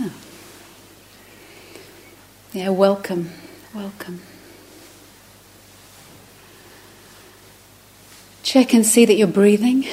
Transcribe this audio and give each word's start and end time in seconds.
Yeah. 0.00 0.08
Yeah, 2.52 2.68
welcome. 2.70 3.30
Welcome. 3.74 4.22
Check 8.42 8.72
and 8.72 8.86
see 8.86 9.04
that 9.04 9.14
you're 9.14 9.28
breathing. 9.28 9.86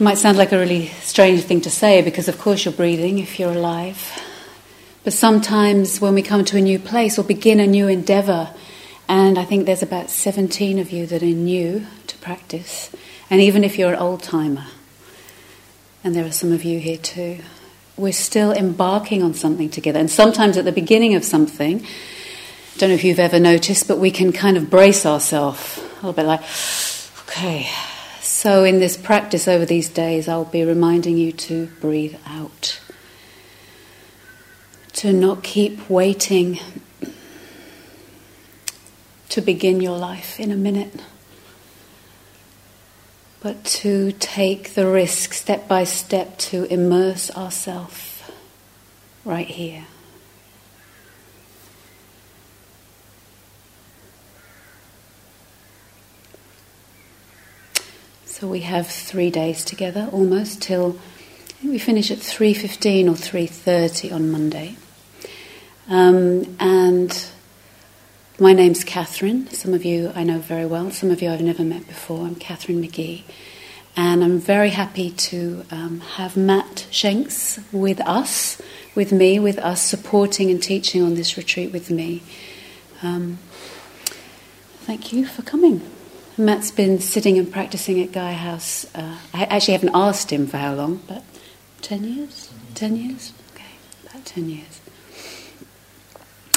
Might 0.00 0.18
sound 0.18 0.36
like 0.36 0.50
a 0.50 0.58
really 0.58 0.88
strange 1.02 1.44
thing 1.44 1.60
to 1.60 1.70
say 1.70 2.02
because, 2.02 2.26
of 2.26 2.38
course, 2.38 2.64
you're 2.64 2.74
breathing 2.74 3.20
if 3.20 3.38
you're 3.38 3.52
alive. 3.52 4.20
But 5.04 5.12
sometimes 5.12 6.00
when 6.00 6.14
we 6.14 6.22
come 6.22 6.44
to 6.46 6.56
a 6.56 6.60
new 6.60 6.80
place 6.80 7.16
or 7.16 7.22
begin 7.22 7.60
a 7.60 7.66
new 7.66 7.86
endeavour, 7.86 8.50
and 9.08 9.38
I 9.38 9.44
think 9.44 9.66
there's 9.66 9.82
about 9.82 10.10
17 10.10 10.80
of 10.80 10.90
you 10.90 11.06
that 11.06 11.22
are 11.22 11.26
new 11.26 11.86
to 12.08 12.18
practice, 12.18 12.90
and 13.30 13.40
even 13.40 13.62
if 13.62 13.78
you're 13.78 13.92
an 13.92 14.00
old 14.00 14.22
timer, 14.22 14.66
and 16.04 16.14
there 16.14 16.26
are 16.26 16.32
some 16.32 16.52
of 16.52 16.62
you 16.62 16.78
here 16.78 16.98
too, 16.98 17.38
we're 17.96 18.12
still 18.12 18.52
embarking 18.52 19.22
on 19.22 19.32
something 19.34 19.70
together. 19.70 19.98
And 19.98 20.10
sometimes 20.10 20.58
at 20.58 20.64
the 20.64 20.72
beginning 20.72 21.14
of 21.14 21.24
something, 21.24 21.82
I 21.82 22.78
don't 22.78 22.90
know 22.90 22.94
if 22.94 23.04
you've 23.04 23.18
ever 23.18 23.40
noticed, 23.40 23.88
but 23.88 23.98
we 23.98 24.10
can 24.10 24.30
kind 24.30 24.56
of 24.56 24.68
brace 24.68 25.06
ourselves 25.06 25.78
a 25.78 25.94
little 25.96 26.12
bit 26.12 26.26
like, 26.26 26.42
okay. 27.28 27.68
So 28.20 28.64
in 28.64 28.80
this 28.80 28.96
practice 28.96 29.48
over 29.48 29.64
these 29.64 29.88
days, 29.88 30.28
I'll 30.28 30.44
be 30.44 30.62
reminding 30.62 31.16
you 31.16 31.32
to 31.32 31.66
breathe 31.80 32.16
out, 32.26 32.80
to 34.94 35.12
not 35.12 35.42
keep 35.42 35.88
waiting 35.88 36.60
to 39.30 39.40
begin 39.40 39.80
your 39.80 39.98
life 39.98 40.38
in 40.38 40.52
a 40.52 40.56
minute, 40.56 40.92
but 43.44 43.62
to 43.62 44.10
take 44.12 44.72
the 44.72 44.86
risk 44.86 45.34
step 45.34 45.68
by 45.68 45.84
step 45.84 46.38
to 46.38 46.64
immerse 46.72 47.30
ourselves 47.36 48.22
right 49.22 49.46
here. 49.46 49.84
So 58.24 58.48
we 58.48 58.60
have 58.60 58.86
three 58.86 59.28
days 59.28 59.62
together, 59.62 60.08
almost 60.10 60.62
till 60.62 60.98
we 61.62 61.78
finish 61.78 62.10
at 62.10 62.18
three 62.18 62.54
fifteen 62.54 63.10
or 63.10 63.14
three 63.14 63.46
thirty 63.46 64.10
on 64.10 64.30
Monday. 64.30 64.76
Um, 65.86 66.56
and 66.58 67.28
my 68.38 68.52
name's 68.52 68.82
Catherine. 68.82 69.48
Some 69.50 69.74
of 69.74 69.84
you 69.84 70.10
I 70.14 70.24
know 70.24 70.38
very 70.38 70.66
well. 70.66 70.90
Some 70.90 71.10
of 71.10 71.22
you 71.22 71.30
I've 71.30 71.40
never 71.40 71.62
met 71.62 71.86
before. 71.86 72.26
I'm 72.26 72.34
Catherine 72.34 72.82
McGee, 72.82 73.22
and 73.96 74.24
I'm 74.24 74.40
very 74.40 74.70
happy 74.70 75.10
to 75.10 75.64
um, 75.70 76.00
have 76.00 76.36
Mat 76.36 76.86
Schencks 76.90 77.62
with 77.72 78.00
us, 78.00 78.60
with 78.94 79.12
me, 79.12 79.38
with 79.38 79.58
us, 79.58 79.80
supporting 79.80 80.50
and 80.50 80.60
teaching 80.60 81.00
on 81.02 81.14
this 81.14 81.36
retreat 81.36 81.72
with 81.72 81.90
me. 81.90 82.22
Um, 83.02 83.38
thank 84.80 85.12
you 85.12 85.26
for 85.26 85.42
coming. 85.42 85.80
Mat's 86.36 86.72
been 86.72 86.98
sitting 86.98 87.38
and 87.38 87.52
practicing 87.52 88.02
at 88.02 88.10
Gaia 88.10 88.34
House. 88.34 88.84
Uh, 88.96 89.18
I 89.32 89.44
actually 89.44 89.74
haven't 89.74 89.94
asked 89.94 90.32
him 90.32 90.48
for 90.48 90.56
how 90.56 90.74
long, 90.74 91.02
but 91.06 91.22
10 91.82 92.02
years? 92.02 92.50
10 92.74 92.96
years? 92.96 93.32
Okay, 93.54 93.76
about 94.08 94.24
10 94.24 94.48
years. 94.48 94.80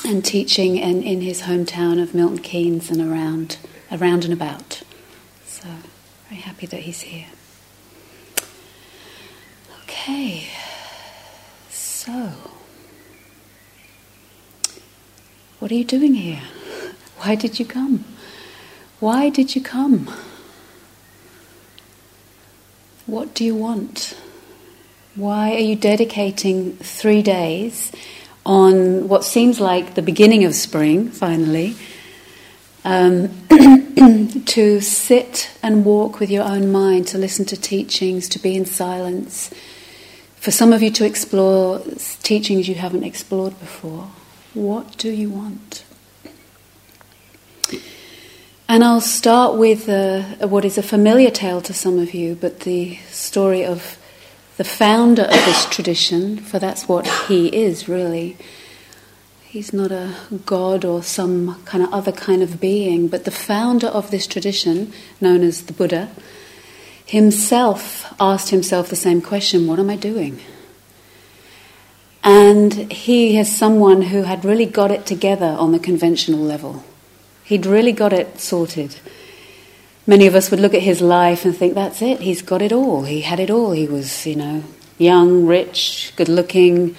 And 0.08 0.24
teaching 0.24 0.78
in, 0.78 1.04
in 1.04 1.20
his 1.20 1.42
hometown 1.42 2.02
of 2.02 2.16
Milton 2.16 2.38
Keynes 2.38 2.90
and 2.90 3.02
around, 3.02 3.58
around 3.92 4.24
and 4.24 4.32
about. 4.32 4.82
So, 5.46 5.68
very 6.30 6.40
happy 6.40 6.66
that 6.66 6.80
he's 6.80 7.02
here. 7.02 7.26
Okay, 9.84 10.48
so, 11.70 12.32
what 15.60 15.72
are 15.72 15.76
you 15.76 15.84
doing 15.84 16.14
here? 16.14 16.44
Why 17.18 17.36
did 17.36 17.60
you 17.60 17.66
come? 17.66 18.06
Why 19.02 19.28
did 19.28 19.58
you 19.58 19.62
come? 19.62 20.10
What 23.06 23.34
do 23.34 23.44
you 23.44 23.56
want? 23.56 24.16
Why 25.16 25.54
are 25.54 25.60
you 25.60 25.76
dedicating 25.76 26.78
three 26.78 27.22
days 27.22 27.92
on 28.48 29.10
what 29.10 29.26
seems 29.26 29.60
like 29.60 29.96
the 29.96 30.02
beginning 30.02 30.46
of 30.46 30.56
spring, 30.56 31.10
finally, 31.10 31.76
um, 32.86 33.28
to 34.46 34.80
sit 34.80 35.52
and 35.62 35.84
walk 35.84 36.22
with 36.22 36.32
your 36.32 36.46
own 36.46 36.72
mind, 36.72 37.06
to 37.08 37.18
listen 37.18 37.44
to 37.44 37.58
teachings, 37.58 38.30
to 38.30 38.40
be 38.40 38.56
in 38.56 38.66
silence? 38.66 39.54
For 40.38 40.52
some 40.52 40.72
of 40.72 40.82
you 40.82 40.90
to 40.92 41.06
explore 41.06 41.82
teachings 42.24 42.70
you 42.70 42.76
haven't 42.76 43.04
explored 43.04 43.60
before. 43.60 44.08
What 44.54 44.98
do 44.98 45.10
you 45.10 45.30
want? 45.30 45.84
And 48.70 48.82
I'll 48.82 49.02
start 49.02 49.58
with 49.58 49.90
uh, 49.90 50.48
what 50.48 50.64
is 50.64 50.78
a 50.78 50.84
familiar 50.84 51.32
tale 51.32 51.62
to 51.62 51.74
some 51.74 52.00
of 52.00 52.14
you, 52.14 52.36
but 52.36 52.62
the 52.62 52.96
story 53.12 53.66
of 53.66 53.97
the 54.58 54.64
founder 54.64 55.24
of 55.24 55.46
this 55.46 55.66
tradition, 55.70 56.38
for 56.38 56.60
that's 56.60 56.88
what 56.88 57.08
he 57.28 57.48
is 57.48 57.88
really. 57.88 58.38
He's 59.48 59.72
not 59.72 59.92
a 59.92 60.14
god 60.46 60.84
or 60.84 61.02
some 61.02 61.64
kind 61.64 61.84
of 61.84 61.94
other 61.94 62.12
kind 62.12 62.44
of 62.44 62.60
being, 62.60 63.08
but 63.08 63.24
the 63.24 63.32
founder 63.32 63.88
of 63.88 64.12
this 64.12 64.28
tradition, 64.28 64.92
known 65.22 65.42
as 65.42 65.64
the 65.64 65.74
Buddha, 65.74 66.10
himself 67.06 68.14
asked 68.20 68.50
himself 68.50 68.90
the 68.90 68.96
same 68.96 69.22
question 69.22 69.68
what 69.68 69.80
am 69.80 69.90
I 69.90 69.96
doing? 69.96 70.42
And 72.24 72.92
he 72.92 73.38
is 73.38 73.56
someone 73.56 74.02
who 74.02 74.24
had 74.24 74.44
really 74.44 74.66
got 74.66 74.92
it 74.92 75.06
together 75.06 75.56
on 75.58 75.72
the 75.72 75.80
conventional 75.80 76.42
level. 76.42 76.84
He'd 77.46 77.66
really 77.66 77.94
got 77.94 78.12
it 78.12 78.40
sorted. 78.42 79.00
Many 80.10 80.26
of 80.26 80.36
us 80.36 80.50
would 80.50 80.62
look 80.62 80.74
at 80.74 80.82
his 80.82 81.02
life 81.02 81.44
and 81.44 81.56
think, 81.56 81.76
that's 81.76 82.02
it, 82.02 82.22
he's 82.22 82.42
got 82.42 82.62
it 82.62 82.72
all. 82.72 83.04
He 83.04 83.22
had 83.22 83.42
it 83.42 83.52
all. 83.52 83.74
He 83.74 83.88
was, 83.88 84.26
you 84.26 84.38
know, 84.38 84.64
young, 84.98 85.46
rich, 85.46 86.14
good 86.16 86.30
looking, 86.30 86.96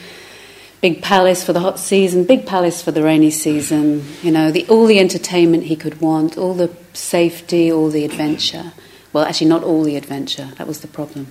big 0.82 1.02
palace 1.02 1.42
for 1.42 1.54
the 1.54 1.60
hot 1.60 1.78
season, 1.78 2.24
big 2.24 2.44
palace 2.44 2.82
for 2.82 2.92
the 2.92 3.02
rainy 3.02 3.30
season, 3.30 4.04
you 4.22 4.30
know, 4.30 4.50
the, 4.50 4.69
all 4.69 4.84
the 4.84 4.98
entertainment 4.98 5.64
he 5.64 5.74
could 5.74 6.02
want, 6.02 6.36
all 6.36 6.52
the 6.52 6.70
safety, 6.92 7.72
all 7.72 7.88
the 7.88 8.04
adventure. 8.04 8.72
Well, 9.14 9.25
actually, 9.25 9.48
not 9.48 9.64
all 9.64 9.84
the 9.84 9.96
adventure, 9.96 10.50
that 10.58 10.66
was 10.66 10.80
the 10.80 10.88
problem. 10.88 11.28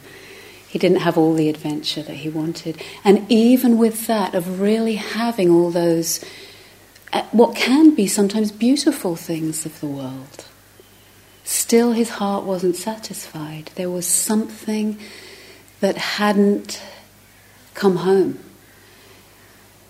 He 0.68 0.80
didn't 0.80 1.02
have 1.02 1.16
all 1.16 1.36
the 1.36 1.48
adventure 1.48 2.02
that 2.02 2.16
he 2.16 2.28
wanted. 2.30 2.82
And 3.04 3.32
even 3.32 3.78
with 3.78 4.08
that, 4.08 4.34
of 4.34 4.60
really 4.60 4.96
having 4.96 5.52
all 5.52 5.70
those 5.70 6.26
uh, 7.14 7.24
what 7.32 7.56
can 7.56 7.96
be 7.96 8.08
sometimes 8.08 8.52
beautiful 8.52 9.16
things 9.16 9.66
of 9.66 9.80
the 9.80 9.86
world. 9.86 10.46
Still, 11.68 11.92
his 11.92 12.12
heart 12.12 12.46
wasn't 12.46 12.78
satisfied. 12.78 13.72
There 13.76 13.90
was 13.90 14.08
something 14.08 14.98
that 15.82 15.98
hadn't 15.98 16.82
come 17.74 17.98
home. 17.98 18.40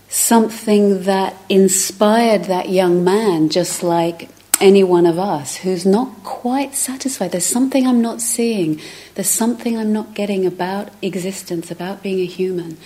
Something 0.10 1.04
that 1.04 1.36
inspired 1.50 2.46
that 2.46 2.70
young 2.70 3.04
man, 3.04 3.50
just 3.50 3.84
like 3.84 4.30
any 4.60 4.84
one 4.84 5.06
of 5.06 5.20
us, 5.20 5.58
who's 5.58 5.86
not 5.86 6.24
quite 6.24 6.74
satisfied. 6.74 7.32
There's 7.32 7.46
something 7.46 7.86
I'm 7.86 8.02
not 8.02 8.22
seeing. 8.22 8.82
There's 9.14 9.30
something 9.30 9.78
I'm 9.78 9.94
not 9.94 10.16
getting 10.16 10.48
about 10.48 10.90
existence, 11.04 11.70
about 11.70 12.02
being 12.02 12.22
a 12.22 12.26
human, 12.26 12.78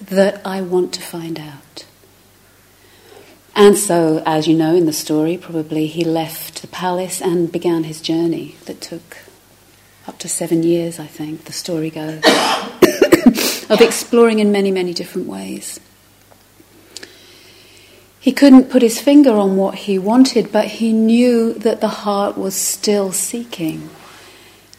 that 0.00 0.44
I 0.44 0.60
want 0.60 0.92
to 0.94 1.00
find 1.00 1.38
out. 1.38 1.84
And 3.56 3.78
so, 3.78 4.22
as 4.26 4.48
you 4.48 4.56
know 4.56 4.74
in 4.74 4.86
the 4.86 4.92
story, 4.92 5.36
probably 5.36 5.86
he 5.86 6.04
left 6.04 6.60
the 6.60 6.68
palace 6.68 7.22
and 7.22 7.52
began 7.52 7.84
his 7.84 8.00
journey 8.00 8.56
that 8.66 8.80
took 8.80 9.18
up 10.08 10.18
to 10.18 10.28
seven 10.28 10.62
years, 10.62 10.98
I 10.98 11.06
think, 11.06 11.44
the 11.44 11.52
story 11.52 11.90
goes, 11.90 12.22
of 13.70 13.80
exploring 13.80 14.40
in 14.40 14.50
many, 14.50 14.72
many 14.72 14.92
different 14.92 15.28
ways. 15.28 15.78
He 18.18 18.32
couldn't 18.32 18.70
put 18.70 18.82
his 18.82 19.00
finger 19.00 19.32
on 19.32 19.56
what 19.56 19.74
he 19.74 19.98
wanted, 19.98 20.50
but 20.50 20.66
he 20.66 20.92
knew 20.92 21.52
that 21.54 21.80
the 21.80 21.88
heart 21.88 22.36
was 22.36 22.54
still 22.54 23.12
seeking. 23.12 23.90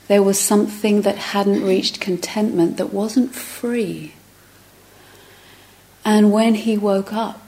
There 0.07 0.23
was 0.23 0.39
something 0.39 1.03
that 1.03 1.15
hadn't 1.15 1.63
reached 1.63 2.01
contentment, 2.01 2.77
that 2.77 2.91
wasn't 2.91 3.33
free. 3.33 4.13
And 6.03 6.31
when 6.31 6.55
he 6.55 6.77
woke 6.77 7.13
up, 7.13 7.44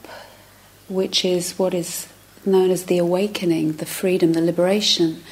which 0.87 1.25
is 1.25 1.57
what 1.57 1.73
is 1.73 2.07
known 2.45 2.71
as 2.71 2.85
the 2.85 2.97
awakening, 2.97 3.73
the 3.73 3.85
freedom, 3.85 4.33
the 4.33 4.41
liberation. 4.41 5.23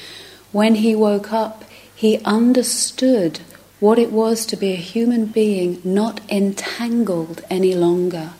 When 0.51 0.75
he 0.75 0.95
woke 0.95 1.31
up, 1.31 1.63
he 1.95 2.19
understood 2.19 3.39
what 3.79 3.99
it 3.99 4.11
was 4.11 4.45
to 4.47 4.57
be 4.57 4.73
a 4.73 4.77
human 4.77 5.25
being 5.25 5.81
not 5.83 6.19
entangled 6.29 7.43
any 7.49 7.73
longer 7.73 8.31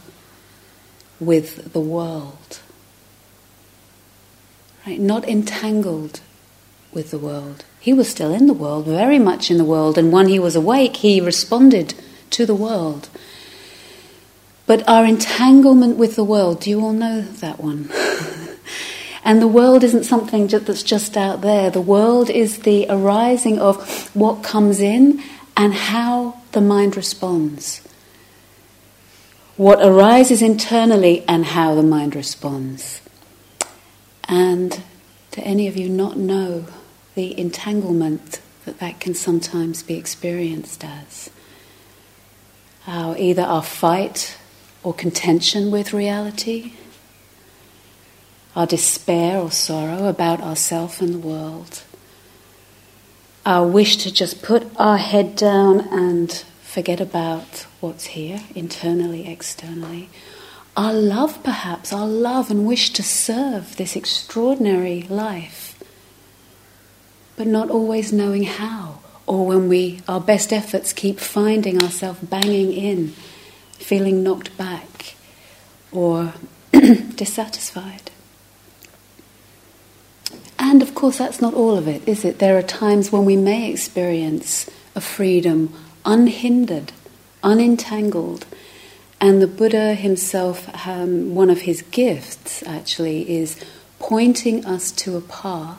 with 1.20 1.74
the 1.74 1.80
world. 1.80 2.60
Right? 4.86 5.00
Not 5.00 5.28
entangled 5.28 6.22
with 6.92 7.12
the 7.12 7.20
world. 7.20 7.66
He 7.80 7.94
was 7.94 8.10
still 8.10 8.34
in 8.34 8.48
the 8.48 8.54
world, 8.54 8.86
very 8.86 9.20
much 9.20 9.52
in 9.52 9.58
the 9.58 9.66
world, 9.66 9.98
and 9.98 10.12
when 10.12 10.28
he 10.28 10.40
was 10.40 10.56
awake, 10.56 10.98
he 10.98 11.22
responded 11.22 11.94
to 12.32 12.46
the 12.46 12.56
world. 12.56 13.10
But 14.68 14.88
our 14.88 15.06
entanglement 15.06 15.98
with 15.98 16.16
the 16.16 16.24
world, 16.24 16.62
do 16.62 16.70
you 16.70 16.82
all 16.82 16.94
know 16.94 17.22
that 17.22 17.60
one? 17.60 17.90
and 19.24 19.42
the 19.42 19.48
world 19.48 19.84
isn't 19.84 20.06
something 20.06 20.48
that's 20.48 20.84
just 20.84 21.16
out 21.16 21.42
there. 21.42 21.70
The 21.70 21.82
world 21.82 22.30
is 22.30 22.60
the 22.60 22.88
arising 22.90 23.60
of 23.60 24.10
what 24.16 24.44
comes 24.44 24.80
in 24.80 25.22
and 25.56 25.74
how 25.74 26.42
the 26.52 26.62
mind 26.62 26.98
responds. 26.98 27.82
What 29.56 29.80
arises 29.86 30.42
internally 30.42 31.24
and 31.28 31.46
how 31.46 31.76
the 31.76 31.84
mind 31.84 32.16
responds. 32.16 33.02
And 34.28 34.82
do 35.32 35.42
any 35.44 35.68
of 35.68 35.78
you 35.78 35.90
not 35.90 36.18
know 36.18 36.66
the 37.14 37.40
entanglement 37.40 38.42
that 38.66 38.80
that 38.80 39.00
can 39.00 39.14
sometimes 39.14 39.84
be 39.84 39.96
experienced 39.96 40.84
as? 40.84 41.30
How 42.82 43.16
either 43.18 43.44
our 43.44 43.64
fight 43.64 44.38
or 44.86 44.94
contention 44.94 45.72
with 45.72 45.92
reality, 45.94 46.72
our 48.56 48.68
despair 48.68 49.40
or 49.40 49.50
sorrow 49.50 50.06
about 50.06 50.40
ourself 50.40 51.02
and 51.02 51.16
the 51.16 51.18
world, 51.18 51.82
our 53.48 53.66
wish 53.66 53.98
to 53.98 54.14
just 54.14 54.44
put 54.44 54.64
our 54.78 54.98
head 54.98 55.36
down 55.36 55.80
and 55.92 56.32
forget 56.62 57.02
about 57.02 57.66
what's 57.80 58.06
here, 58.06 58.40
internally, 58.54 59.28
externally, 59.28 60.08
our 60.78 60.94
love 60.94 61.42
perhaps, 61.44 61.92
our 61.92 62.08
love 62.08 62.52
and 62.52 62.68
wish 62.68 62.92
to 62.92 63.02
serve 63.02 63.78
this 63.78 63.96
extraordinary 63.96 65.02
life, 65.04 65.82
but 67.36 67.48
not 67.48 67.72
always 67.72 68.14
knowing 68.14 68.44
how, 68.44 69.00
or 69.26 69.48
when 69.48 69.68
we, 69.68 70.02
our 70.08 70.22
best 70.22 70.54
efforts 70.54 70.94
keep 70.94 71.20
finding 71.20 71.82
ourselves 71.82 72.20
banging 72.22 72.72
in 72.72 73.16
feeling 73.86 74.24
knocked 74.24 74.58
back 74.58 75.16
or 75.92 76.34
dissatisfied. 76.72 78.10
And 80.58 80.82
of 80.82 80.96
course, 80.96 81.20
that's 81.20 81.40
not 81.40 81.54
all 81.54 81.78
of 81.78 81.88
it, 81.88 82.08
is 82.08 82.26
it? 82.26 82.40
There 82.40 82.58
are 82.58 82.64
times 82.64 83.12
when 83.12 83.26
we 83.26 83.38
may 83.38 83.70
experience 83.70 84.68
a 84.96 85.02
freedom 85.02 85.72
unhindered, 86.04 86.94
unentangled. 87.44 88.46
And 89.22 89.40
the 89.40 89.48
Buddha 89.48 89.94
himself, 89.94 90.68
um, 90.88 91.36
one 91.36 91.52
of 91.52 91.62
his 91.62 91.84
gifts 91.84 92.64
actually, 92.64 93.38
is 93.38 93.64
pointing 94.00 94.66
us 94.66 94.92
to 95.04 95.16
a 95.16 95.22
path 95.22 95.78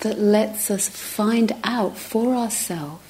that 0.00 0.18
lets 0.18 0.70
us 0.70 0.86
find 0.90 1.52
out 1.64 1.96
for 1.96 2.34
ourselves 2.34 3.05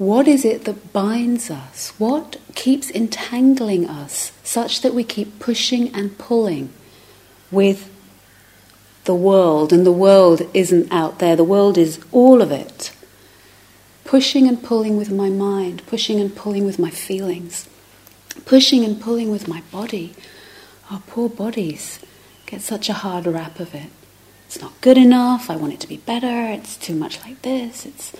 what 0.00 0.26
is 0.26 0.46
it 0.46 0.64
that 0.64 0.94
binds 0.94 1.50
us? 1.50 1.92
What 1.98 2.38
keeps 2.54 2.88
entangling 2.88 3.86
us 3.86 4.32
such 4.42 4.80
that 4.80 4.94
we 4.94 5.04
keep 5.04 5.38
pushing 5.38 5.94
and 5.94 6.16
pulling 6.16 6.72
with 7.50 7.90
the 9.04 9.14
world? 9.14 9.74
And 9.74 9.84
the 9.84 9.92
world 9.92 10.40
isn't 10.54 10.90
out 10.90 11.18
there, 11.18 11.36
the 11.36 11.44
world 11.44 11.76
is 11.76 12.00
all 12.12 12.40
of 12.40 12.50
it. 12.50 12.92
Pushing 14.06 14.48
and 14.48 14.62
pulling 14.62 14.96
with 14.96 15.12
my 15.12 15.28
mind, 15.28 15.82
pushing 15.86 16.18
and 16.18 16.34
pulling 16.34 16.64
with 16.64 16.78
my 16.78 16.88
feelings, 16.88 17.68
pushing 18.46 18.82
and 18.86 18.98
pulling 18.98 19.30
with 19.30 19.48
my 19.48 19.60
body. 19.70 20.14
Our 20.90 21.02
poor 21.08 21.28
bodies 21.28 22.00
get 22.46 22.62
such 22.62 22.88
a 22.88 22.94
hard 22.94 23.26
rap 23.26 23.60
of 23.60 23.74
it. 23.74 23.90
It's 24.46 24.62
not 24.62 24.80
good 24.80 24.96
enough, 24.96 25.50
I 25.50 25.56
want 25.56 25.74
it 25.74 25.80
to 25.80 25.86
be 25.86 25.98
better, 25.98 26.46
it's 26.50 26.78
too 26.78 26.94
much 26.94 27.20
like 27.22 27.42
this, 27.42 27.84
it's 27.84 28.16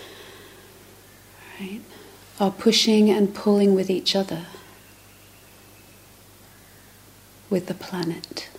right? 1.61 1.81
Are 2.39 2.51
pushing 2.51 3.09
and 3.09 3.33
pulling 3.33 3.75
with 3.75 3.89
each 3.89 4.15
other, 4.15 4.45
with 7.49 7.67
the 7.67 7.73
planet. 7.73 8.49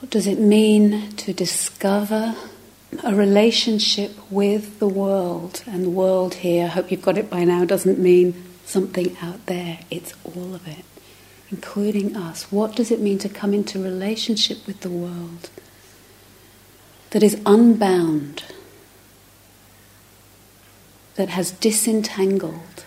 What 0.00 0.10
does 0.10 0.26
it 0.26 0.38
mean 0.38 1.10
to 1.16 1.32
discover 1.32 2.34
a 3.02 3.14
relationship 3.14 4.12
with 4.30 4.78
the 4.78 4.88
world? 4.88 5.62
And 5.66 5.84
the 5.84 5.90
world 5.90 6.34
here, 6.34 6.64
I 6.64 6.68
hope 6.68 6.90
you've 6.90 7.02
got 7.02 7.18
it 7.18 7.30
by 7.30 7.44
now, 7.44 7.64
doesn't 7.64 7.98
mean 7.98 8.42
something 8.64 9.16
out 9.22 9.46
there, 9.46 9.78
it's 9.90 10.12
all 10.24 10.54
of 10.54 10.66
it, 10.66 10.84
including 11.50 12.16
us. 12.16 12.50
What 12.50 12.74
does 12.74 12.90
it 12.90 13.00
mean 13.00 13.18
to 13.18 13.28
come 13.28 13.54
into 13.54 13.82
relationship 13.82 14.66
with 14.66 14.80
the 14.80 14.90
world 14.90 15.50
that 17.10 17.22
is 17.22 17.40
unbound? 17.46 18.42
That 21.16 21.30
has 21.30 21.50
disentangled, 21.50 22.84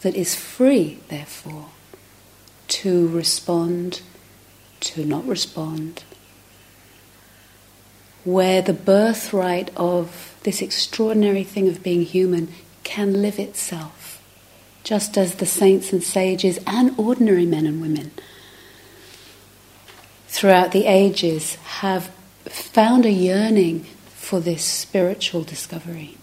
that 0.00 0.14
is 0.14 0.34
free, 0.34 0.98
therefore, 1.08 1.68
to 2.68 3.08
respond, 3.08 4.00
to 4.80 5.04
not 5.04 5.26
respond, 5.26 6.04
where 8.24 8.62
the 8.62 8.72
birthright 8.72 9.70
of 9.76 10.36
this 10.44 10.62
extraordinary 10.62 11.44
thing 11.44 11.68
of 11.68 11.82
being 11.82 12.02
human 12.02 12.48
can 12.84 13.20
live 13.20 13.38
itself, 13.38 14.22
just 14.82 15.16
as 15.16 15.36
the 15.36 15.46
saints 15.46 15.92
and 15.92 16.02
sages 16.02 16.58
and 16.66 16.98
ordinary 16.98 17.46
men 17.46 17.66
and 17.66 17.80
women 17.80 18.10
throughout 20.32 20.72
the 20.72 20.86
ages 20.86 21.56
have 21.56 22.06
found 22.46 23.04
a 23.04 23.10
yearning 23.10 23.84
for 24.14 24.40
this 24.40 24.64
spiritual 24.64 25.44
discovery 25.44 26.16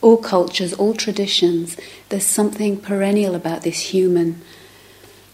all 0.00 0.16
cultures, 0.16 0.72
all 0.72 0.94
traditions, 0.94 1.76
there's 2.08 2.26
something 2.26 2.78
perennial 2.78 3.34
about 3.34 3.62
this 3.62 3.80
human 3.92 4.40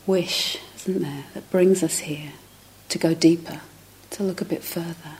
wish, 0.06 0.58
isn't 0.76 1.02
there, 1.02 1.24
that 1.34 1.50
brings 1.50 1.82
us 1.82 2.00
here 2.00 2.32
to 2.88 2.98
go 2.98 3.14
deeper, 3.14 3.60
to 4.10 4.22
look 4.22 4.40
a 4.40 4.44
bit 4.44 4.62
further. 4.62 5.18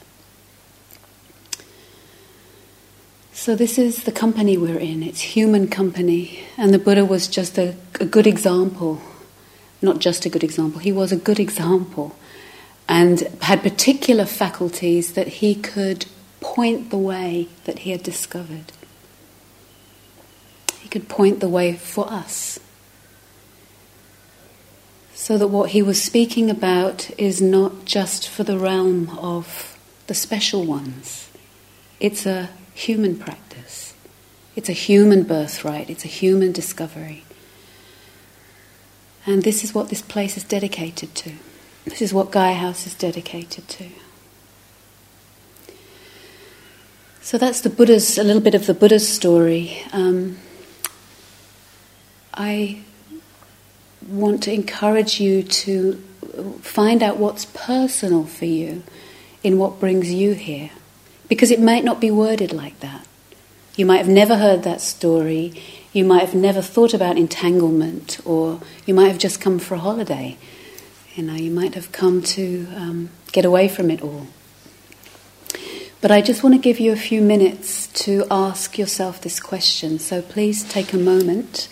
So, 3.33 3.55
this 3.55 3.79
is 3.79 4.05
the 4.05 4.13
company 4.13 4.57
we're 4.57 4.79
in. 4.79 5.03
It's 5.03 5.21
human 5.21 5.69
company. 5.69 6.41
And 6.57 6.73
the 6.73 6.79
Buddha 6.79 7.05
was 7.05 7.29
just 7.29 7.59
a, 7.59 7.77
a 8.01 8.07
good 8.07 8.27
example. 8.27 9.01
Not 9.83 9.99
just 9.99 10.25
a 10.25 10.31
good 10.31 10.43
example, 10.43 10.81
he 10.81 10.91
was 10.91 11.13
a 11.13 11.17
good 11.17 11.39
example 11.39 12.17
and 12.89 13.21
had 13.43 13.63
particular 13.63 14.25
faculties 14.25 15.15
that 15.15 15.27
he 15.27 15.55
could 15.55 16.07
point 16.41 16.91
the 16.91 16.99
way 16.99 17.49
that 17.65 17.81
he 17.81 17.91
had 17.91 18.03
discovered. 18.03 18.73
Could 20.97 21.11
point 21.11 21.41
the 21.41 21.49
way 21.51 21.75
for 21.75 22.11
us. 22.11 22.59
So 25.13 25.37
that 25.37 25.49
what 25.49 25.73
he 25.73 25.83
was 25.83 26.03
speaking 26.03 26.49
about 26.49 27.11
is 27.21 27.43
not 27.43 27.85
just 27.85 28.31
for 28.31 28.45
the 28.45 28.57
realm 28.57 29.11
of 29.19 29.79
the 30.07 30.15
special 30.15 30.65
ones, 30.65 31.29
it's 32.01 32.25
a 32.25 32.49
human 32.73 33.19
practice, 33.19 33.93
it's 34.55 34.71
a 34.71 34.73
human 34.73 35.25
birthright, 35.25 35.91
it's 35.91 36.07
a 36.07 36.09
human 36.09 36.51
discovery. 36.51 37.25
And 39.27 39.43
this 39.43 39.63
is 39.63 39.75
what 39.75 39.91
this 39.91 40.01
place 40.01 40.39
is 40.39 40.45
dedicated 40.45 41.15
to. 41.17 41.33
This 41.85 42.01
is 42.01 42.15
what 42.15 42.31
Gaia 42.31 42.55
House 42.55 42.87
is 42.87 42.95
dedicated 42.95 43.69
to. 43.69 43.91
So 47.21 47.37
that's 47.37 47.61
the 47.61 47.69
Buddha's, 47.69 48.17
a 48.17 48.25
little 48.25 48.41
bit 48.41 48.55
of 48.55 48.65
the 48.65 48.73
Buddha's 48.73 49.07
story. 49.07 49.83
Um, 49.93 50.39
I 52.37 52.81
want 54.07 54.43
to 54.45 54.53
encourage 54.53 55.21
you 55.21 55.43
to 55.43 55.95
find 56.61 57.03
out 57.03 57.17
what's 57.17 57.47
personal 57.47 58.25
for 58.25 58.45
you 58.45 58.83
in 59.43 59.59
what 59.59 59.81
brings 59.81 60.13
you 60.13 60.35
here. 60.35 60.71
Because 61.29 61.51
it 61.51 61.61
might 61.61 61.85
not 61.85 62.01
be 62.01 62.11
worded 62.11 62.53
like 62.53 62.79
that. 62.81 63.07
You 63.75 63.87
might 63.87 63.99
have 63.99 64.09
never 64.09 64.37
heard 64.37 64.63
that 64.63 64.81
story, 64.81 65.53
you 65.93 66.05
might 66.05 66.21
have 66.21 66.35
never 66.35 66.63
thought 66.63 66.95
about 66.95 67.19
entanglement, 67.19 68.19
or 68.25 68.61
you 68.87 68.95
might 68.95 69.09
have 69.09 69.19
just 69.19 69.41
come 69.41 69.59
for 69.59 69.75
a 69.75 69.79
holiday. 69.79 70.37
You 71.15 71.23
know, 71.23 71.35
you 71.35 71.51
might 71.51 71.75
have 71.75 71.93
come 71.93 72.23
to 72.23 72.67
um, 72.75 73.11
get 73.33 73.45
away 73.45 73.69
from 73.69 73.91
it 73.91 74.03
all. 74.03 74.29
But 76.01 76.11
I 76.11 76.21
just 76.21 76.43
want 76.43 76.55
to 76.55 76.61
give 76.61 76.79
you 76.79 76.93
a 76.93 76.97
few 76.97 77.21
minutes 77.21 77.89
to 78.05 78.27
ask 78.31 78.79
yourself 78.79 79.21
this 79.21 79.41
question. 79.41 79.99
So 79.99 80.23
please 80.23 80.63
take 80.65 80.93
a 80.93 80.99
moment. 80.99 81.69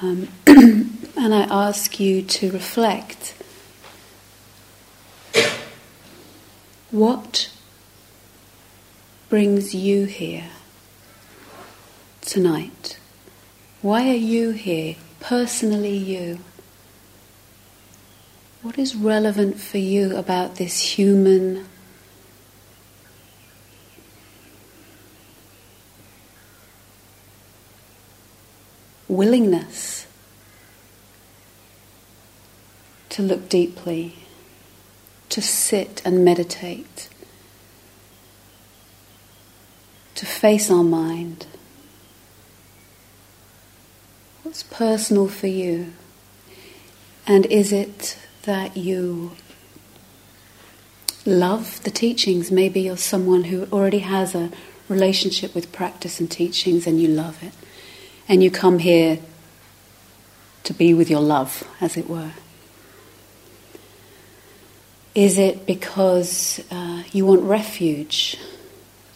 Um, 0.00 0.28
and 0.46 1.34
I 1.34 1.48
ask 1.50 1.98
you 1.98 2.22
to 2.22 2.52
reflect 2.52 3.34
what 6.92 7.50
brings 9.28 9.74
you 9.74 10.04
here 10.04 10.50
tonight? 12.20 13.00
Why 13.82 14.08
are 14.08 14.12
you 14.12 14.52
here, 14.52 14.94
personally 15.18 15.96
you? 15.96 16.38
What 18.62 18.78
is 18.78 18.94
relevant 18.94 19.58
for 19.58 19.78
you 19.78 20.16
about 20.16 20.56
this 20.56 20.80
human 20.96 21.66
willingness 29.08 30.06
to 33.08 33.22
look 33.22 33.48
deeply, 33.48 34.14
to 35.30 35.42
sit 35.42 36.02
and 36.04 36.24
meditate, 36.24 37.08
to 40.14 40.26
face 40.26 40.70
our 40.70 40.84
mind? 40.84 41.46
What's 44.42 44.62
personal 44.62 45.28
for 45.28 45.46
you? 45.46 45.92
And 47.26 47.44
is 47.46 47.72
it 47.72 48.16
that 48.42 48.76
you 48.76 49.32
love 51.26 51.82
the 51.82 51.90
teachings? 51.90 52.50
Maybe 52.50 52.80
you're 52.80 52.96
someone 52.96 53.44
who 53.44 53.64
already 53.72 53.98
has 53.98 54.34
a 54.34 54.50
relationship 54.88 55.54
with 55.54 55.70
practice 55.72 56.18
and 56.18 56.30
teachings 56.30 56.86
and 56.86 57.00
you 57.00 57.08
love 57.08 57.42
it. 57.42 57.52
And 58.28 58.42
you 58.42 58.50
come 58.50 58.78
here 58.78 59.18
to 60.64 60.74
be 60.74 60.92
with 60.92 61.10
your 61.10 61.20
love, 61.20 61.64
as 61.80 61.96
it 61.96 62.08
were. 62.08 62.32
Is 65.14 65.38
it 65.38 65.66
because 65.66 66.62
uh, 66.70 67.02
you 67.12 67.26
want 67.26 67.42
refuge? 67.42 68.36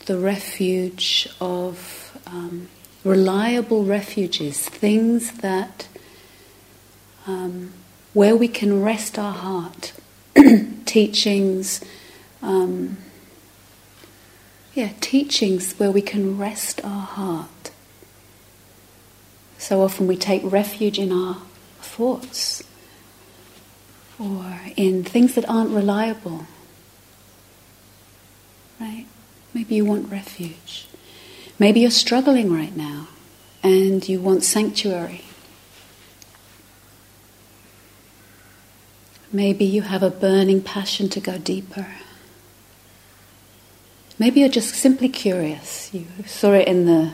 The 0.06 0.18
refuge 0.18 1.28
of. 1.40 2.18
Um, 2.26 2.68
reliable 3.04 3.84
refuges, 3.84 4.68
things 4.68 5.32
that 5.38 5.88
um, 7.26 7.72
where 8.12 8.36
we 8.36 8.48
can 8.48 8.82
rest 8.82 9.18
our 9.18 9.32
heart, 9.32 9.92
teachings, 10.84 11.80
um, 12.42 12.96
yeah, 14.74 14.90
teachings 15.00 15.74
where 15.74 15.90
we 15.90 16.02
can 16.02 16.38
rest 16.38 16.80
our 16.84 17.06
heart. 17.06 17.61
So 19.62 19.80
often 19.82 20.08
we 20.08 20.16
take 20.16 20.42
refuge 20.42 20.98
in 20.98 21.12
our 21.12 21.36
thoughts 21.80 22.64
or 24.18 24.60
in 24.74 25.04
things 25.04 25.36
that 25.36 25.48
aren't 25.48 25.70
reliable. 25.70 26.46
Right? 28.80 29.06
Maybe 29.54 29.76
you 29.76 29.84
want 29.84 30.10
refuge. 30.10 30.88
Maybe 31.60 31.78
you're 31.78 31.92
struggling 31.92 32.52
right 32.52 32.76
now 32.76 33.06
and 33.62 34.06
you 34.08 34.20
want 34.20 34.42
sanctuary. 34.42 35.22
Maybe 39.30 39.64
you 39.64 39.82
have 39.82 40.02
a 40.02 40.10
burning 40.10 40.60
passion 40.60 41.08
to 41.10 41.20
go 41.20 41.38
deeper. 41.38 41.86
Maybe 44.18 44.40
you're 44.40 44.48
just 44.48 44.74
simply 44.74 45.08
curious. 45.08 45.94
You 45.94 46.06
saw 46.26 46.50
it 46.54 46.66
in 46.66 46.86
the 46.86 47.12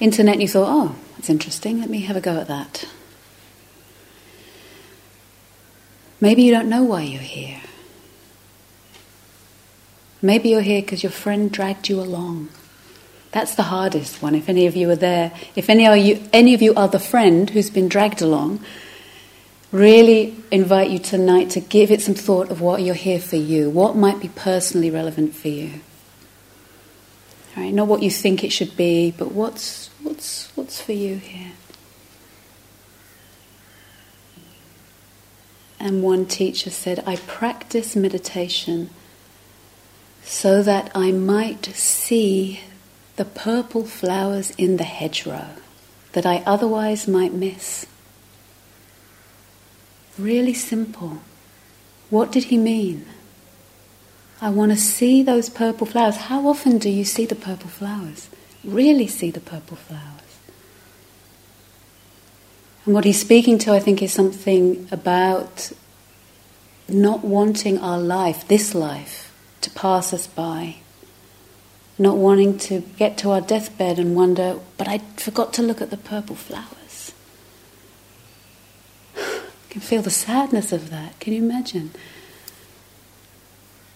internet 0.00 0.34
and 0.34 0.42
you 0.42 0.48
thought, 0.48 0.68
oh, 0.68 0.96
that's 1.16 1.30
interesting, 1.30 1.80
let 1.80 1.90
me 1.90 2.00
have 2.00 2.16
a 2.16 2.20
go 2.20 2.38
at 2.38 2.48
that. 2.48 2.86
Maybe 6.20 6.42
you 6.42 6.52
don't 6.52 6.68
know 6.68 6.82
why 6.82 7.02
you're 7.02 7.20
here. 7.20 7.60
Maybe 10.22 10.50
you're 10.50 10.60
here 10.60 10.82
because 10.82 11.02
your 11.02 11.12
friend 11.12 11.50
dragged 11.50 11.88
you 11.88 12.00
along. 12.00 12.50
That's 13.32 13.54
the 13.54 13.62
hardest 13.64 14.20
one. 14.20 14.34
If 14.34 14.48
any 14.48 14.66
of 14.66 14.76
you 14.76 14.90
are 14.90 14.96
there, 14.96 15.32
if 15.56 15.70
any, 15.70 15.86
of 15.86 15.96
you, 15.96 16.22
any 16.32 16.52
of 16.52 16.60
you 16.60 16.74
are 16.74 16.88
the 16.88 16.98
friend 16.98 17.48
who's 17.48 17.70
been 17.70 17.88
dragged 17.88 18.20
along, 18.20 18.60
really 19.72 20.36
invite 20.50 20.90
you 20.90 20.98
tonight 20.98 21.50
to 21.50 21.60
give 21.60 21.90
it 21.90 22.02
some 22.02 22.14
thought 22.14 22.50
of 22.50 22.60
what 22.60 22.82
you're 22.82 22.94
here 22.94 23.20
for 23.20 23.36
you. 23.36 23.70
What 23.70 23.96
might 23.96 24.20
be 24.20 24.28
personally 24.28 24.90
relevant 24.90 25.34
for 25.34 25.48
you? 25.48 25.80
Right, 27.56 27.74
not 27.74 27.88
what 27.88 28.02
you 28.02 28.10
think 28.10 28.44
it 28.44 28.52
should 28.52 28.76
be, 28.76 29.10
but 29.10 29.32
what's, 29.32 29.88
what's, 30.02 30.54
what's 30.56 30.80
for 30.80 30.92
you 30.92 31.16
here? 31.16 31.52
And 35.80 36.02
one 36.02 36.26
teacher 36.26 36.70
said, 36.70 37.02
I 37.06 37.16
practice 37.16 37.96
meditation 37.96 38.90
so 40.22 40.62
that 40.62 40.92
I 40.94 41.10
might 41.10 41.66
see 41.74 42.60
the 43.16 43.24
purple 43.24 43.84
flowers 43.84 44.50
in 44.52 44.76
the 44.76 44.84
hedgerow 44.84 45.48
that 46.12 46.26
I 46.26 46.42
otherwise 46.46 47.08
might 47.08 47.32
miss. 47.32 47.86
Really 50.18 50.54
simple. 50.54 51.18
What 52.10 52.30
did 52.30 52.44
he 52.44 52.58
mean? 52.58 53.06
I 54.42 54.48
want 54.48 54.72
to 54.72 54.76
see 54.76 55.22
those 55.22 55.50
purple 55.50 55.86
flowers. 55.86 56.16
How 56.16 56.48
often 56.48 56.78
do 56.78 56.88
you 56.88 57.04
see 57.04 57.26
the 57.26 57.34
purple 57.34 57.68
flowers? 57.68 58.30
Really 58.64 59.06
see 59.06 59.30
the 59.30 59.40
purple 59.40 59.76
flowers. 59.76 60.38
And 62.84 62.94
what 62.94 63.04
he's 63.04 63.20
speaking 63.20 63.58
to, 63.58 63.72
I 63.72 63.80
think, 63.80 64.02
is 64.02 64.12
something 64.12 64.88
about 64.90 65.72
not 66.88 67.22
wanting 67.22 67.78
our 67.78 67.98
life, 67.98 68.48
this 68.48 68.74
life, 68.74 69.32
to 69.60 69.70
pass 69.70 70.14
us 70.14 70.26
by 70.26 70.76
not 71.98 72.16
wanting 72.16 72.56
to 72.56 72.80
get 72.96 73.18
to 73.18 73.30
our 73.30 73.42
deathbed 73.42 73.98
and 73.98 74.16
wonder, 74.16 74.58
but 74.78 74.88
I 74.88 74.98
forgot 75.16 75.52
to 75.54 75.62
look 75.62 75.82
at 75.82 75.90
the 75.90 75.98
purple 75.98 76.34
flowers. 76.34 77.12
I 79.16 79.42
can 79.68 79.82
feel 79.82 80.00
the 80.00 80.10
sadness 80.10 80.72
of 80.72 80.88
that. 80.88 81.20
Can 81.20 81.34
you 81.34 81.42
imagine? 81.42 81.90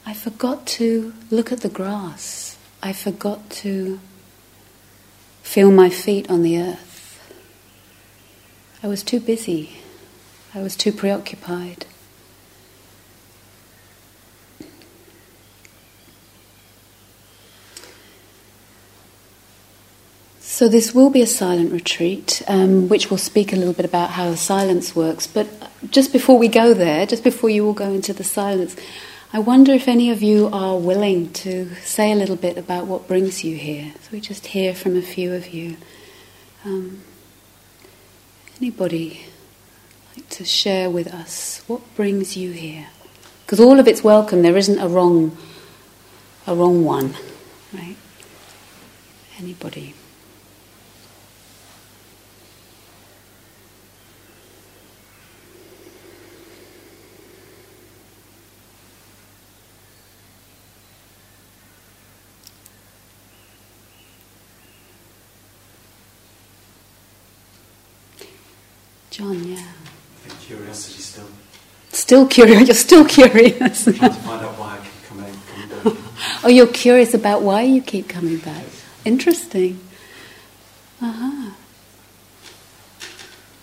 I 0.06 0.12
forgot 0.12 0.66
to 0.78 1.14
look 1.30 1.50
at 1.50 1.60
the 1.60 1.68
grass. 1.68 2.58
I 2.82 2.92
forgot 2.92 3.48
to 3.62 3.98
feel 5.42 5.70
my 5.70 5.88
feet 5.88 6.28
on 6.28 6.42
the 6.42 6.58
earth. 6.60 7.32
I 8.82 8.86
was 8.86 9.02
too 9.02 9.18
busy. 9.18 9.78
I 10.54 10.60
was 10.60 10.76
too 10.76 10.92
preoccupied. 10.92 11.86
So, 20.40 20.68
this 20.68 20.94
will 20.94 21.10
be 21.10 21.20
a 21.20 21.26
silent 21.26 21.72
retreat, 21.72 22.42
um, 22.46 22.88
which 22.88 23.10
will 23.10 23.18
speak 23.18 23.52
a 23.52 23.56
little 23.56 23.72
bit 23.72 23.84
about 23.84 24.10
how 24.10 24.34
silence 24.36 24.94
works. 24.94 25.26
But 25.26 25.48
just 25.90 26.12
before 26.12 26.38
we 26.38 26.46
go 26.46 26.74
there, 26.74 27.06
just 27.06 27.24
before 27.24 27.50
you 27.50 27.66
all 27.66 27.72
go 27.72 27.90
into 27.90 28.12
the 28.12 28.22
silence, 28.22 28.76
I 29.34 29.40
wonder 29.40 29.72
if 29.72 29.88
any 29.88 30.12
of 30.12 30.22
you 30.22 30.48
are 30.52 30.78
willing 30.78 31.32
to 31.32 31.74
say 31.82 32.12
a 32.12 32.14
little 32.14 32.36
bit 32.36 32.56
about 32.56 32.86
what 32.86 33.08
brings 33.08 33.42
you 33.42 33.56
here. 33.56 33.92
So, 34.02 34.10
we 34.12 34.20
just 34.20 34.46
hear 34.46 34.72
from 34.76 34.96
a 34.96 35.02
few 35.02 35.34
of 35.34 35.48
you. 35.48 35.76
Um, 36.64 37.00
anybody 38.60 39.26
like 40.14 40.28
to 40.28 40.44
share 40.44 40.88
with 40.88 41.08
us 41.12 41.64
what 41.66 41.80
brings 41.96 42.36
you 42.36 42.52
here? 42.52 42.86
Because 43.44 43.58
all 43.58 43.80
of 43.80 43.88
it's 43.88 44.04
welcome. 44.04 44.42
There 44.42 44.56
isn't 44.56 44.78
a 44.78 44.86
wrong, 44.86 45.36
a 46.46 46.54
wrong 46.54 46.84
one, 46.84 47.16
right? 47.72 47.96
Anybody? 49.40 49.94
John, 69.14 69.44
yeah. 69.46 69.64
curiosity 70.40 71.00
still. 71.00 71.28
Still 71.90 72.26
curious. 72.26 72.62
You're 72.66 72.74
still 72.74 73.04
curious. 73.04 73.84
Trying 73.84 73.94
to 73.94 74.10
find 74.10 74.44
out 74.44 74.58
why 74.58 74.76
I 74.76 74.78
keep 74.78 75.04
coming, 75.04 75.34
coming 75.52 75.94
back. 75.94 76.02
oh, 76.42 76.48
you're 76.48 76.66
curious 76.66 77.14
about 77.14 77.42
why 77.42 77.62
you 77.62 77.80
keep 77.80 78.08
coming 78.08 78.38
back. 78.38 78.64
Interesting. 79.04 79.78
Uh 81.00 81.12
huh. 81.12 81.50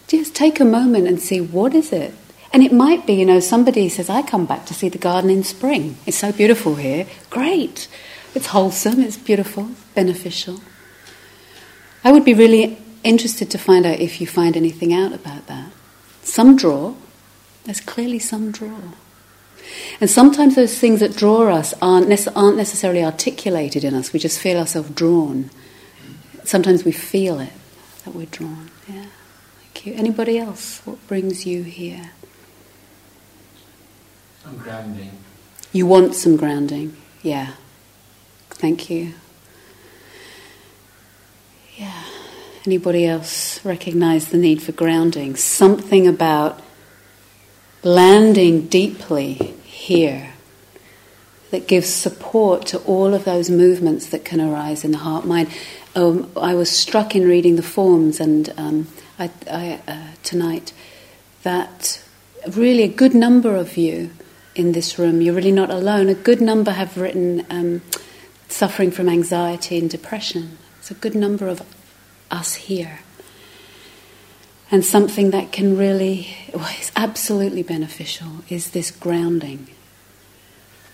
Just 0.07 0.35
take 0.35 0.61
a 0.61 0.63
moment 0.63 1.09
and 1.09 1.19
see 1.19 1.41
what 1.41 1.75
is 1.75 1.91
it. 1.91 2.13
And 2.53 2.63
it 2.63 2.71
might 2.71 3.05
be, 3.05 3.15
you 3.15 3.25
know, 3.25 3.41
somebody 3.41 3.89
says, 3.89 4.09
I 4.09 4.21
come 4.21 4.45
back 4.45 4.65
to 4.67 4.73
see 4.73 4.87
the 4.87 4.97
garden 4.97 5.29
in 5.29 5.43
spring. 5.43 5.97
It's 6.05 6.15
so 6.15 6.31
beautiful 6.31 6.75
here. 6.75 7.07
Great. 7.29 7.89
It's 8.33 8.47
wholesome, 8.47 9.01
it's 9.01 9.17
beautiful, 9.17 9.71
beneficial. 9.95 10.61
I 12.05 12.13
would 12.13 12.23
be 12.23 12.33
really 12.33 12.77
interested 13.03 13.49
to 13.51 13.57
find 13.57 13.85
out 13.85 13.99
if 13.99 14.21
you 14.21 14.27
find 14.27 14.55
anything 14.55 14.93
out 14.93 15.13
about 15.13 15.47
that. 15.47 15.71
Some 16.23 16.55
draw, 16.55 16.95
there's 17.63 17.81
clearly 17.81 18.19
some 18.19 18.51
draw. 18.51 18.79
And 19.99 20.09
sometimes 20.09 20.55
those 20.55 20.77
things 20.77 20.99
that 20.99 21.15
draw 21.15 21.53
us 21.53 21.73
aren't, 21.81 22.07
nece- 22.07 22.31
aren't 22.35 22.57
necessarily 22.57 23.03
articulated 23.03 23.83
in 23.83 23.93
us, 23.93 24.11
we 24.13 24.19
just 24.19 24.39
feel 24.39 24.57
ourselves 24.57 24.89
drawn. 24.89 25.49
Sometimes 26.43 26.83
we 26.83 26.91
feel 26.91 27.39
it, 27.39 27.53
that 28.03 28.13
we're 28.15 28.25
drawn. 28.25 28.71
Yeah, 28.87 29.05
thank 29.61 29.85
you. 29.85 29.93
Anybody 29.93 30.37
else? 30.39 30.81
What 30.85 31.05
brings 31.07 31.45
you 31.45 31.63
here? 31.63 32.11
I'm 34.45 34.57
grounding. 34.57 35.11
You 35.71 35.85
want 35.85 36.15
some 36.15 36.35
grounding, 36.35 36.97
yeah. 37.21 37.53
Thank 38.49 38.89
you. 38.89 39.13
Yeah. 41.77 42.03
Anybody 42.65 43.07
else 43.07 43.63
recognize 43.65 44.27
the 44.27 44.37
need 44.37 44.61
for 44.61 44.71
grounding? 44.71 45.35
Something 45.35 46.07
about 46.07 46.61
landing 47.81 48.67
deeply 48.67 49.33
here 49.63 50.33
that 51.49 51.67
gives 51.67 51.89
support 51.89 52.67
to 52.67 52.77
all 52.79 53.15
of 53.15 53.25
those 53.25 53.49
movements 53.49 54.07
that 54.07 54.23
can 54.23 54.39
arise 54.39 54.85
in 54.85 54.91
the 54.91 54.99
heart 54.99 55.25
mind. 55.25 55.49
Um, 55.95 56.31
I 56.37 56.53
was 56.53 56.69
struck 56.69 57.15
in 57.15 57.27
reading 57.27 57.55
the 57.55 57.63
forms 57.63 58.19
and 58.19 58.53
um, 58.57 58.87
I, 59.17 59.31
I, 59.49 59.81
uh, 59.87 60.07
tonight 60.21 60.71
that 61.41 62.03
really 62.55 62.83
a 62.83 62.87
good 62.87 63.15
number 63.15 63.55
of 63.55 63.75
you 63.75 64.11
in 64.53 64.73
this 64.73 64.99
room, 64.99 65.19
you're 65.19 65.33
really 65.33 65.51
not 65.51 65.71
alone. 65.71 66.09
A 66.09 66.13
good 66.13 66.41
number 66.41 66.71
have 66.71 66.95
written 66.95 67.43
um, 67.49 67.81
suffering 68.49 68.91
from 68.91 69.09
anxiety 69.09 69.79
and 69.79 69.89
depression. 69.89 70.59
It's 70.79 70.91
a 70.91 70.95
good 70.95 71.15
number 71.15 71.47
of 71.47 71.61
us 72.31 72.55
here. 72.55 72.99
And 74.71 74.85
something 74.85 75.31
that 75.31 75.51
can 75.51 75.77
really, 75.77 76.35
well, 76.53 76.69
is 76.79 76.91
absolutely 76.95 77.61
beneficial 77.61 78.43
is 78.47 78.71
this 78.71 78.89
grounding. 78.89 79.67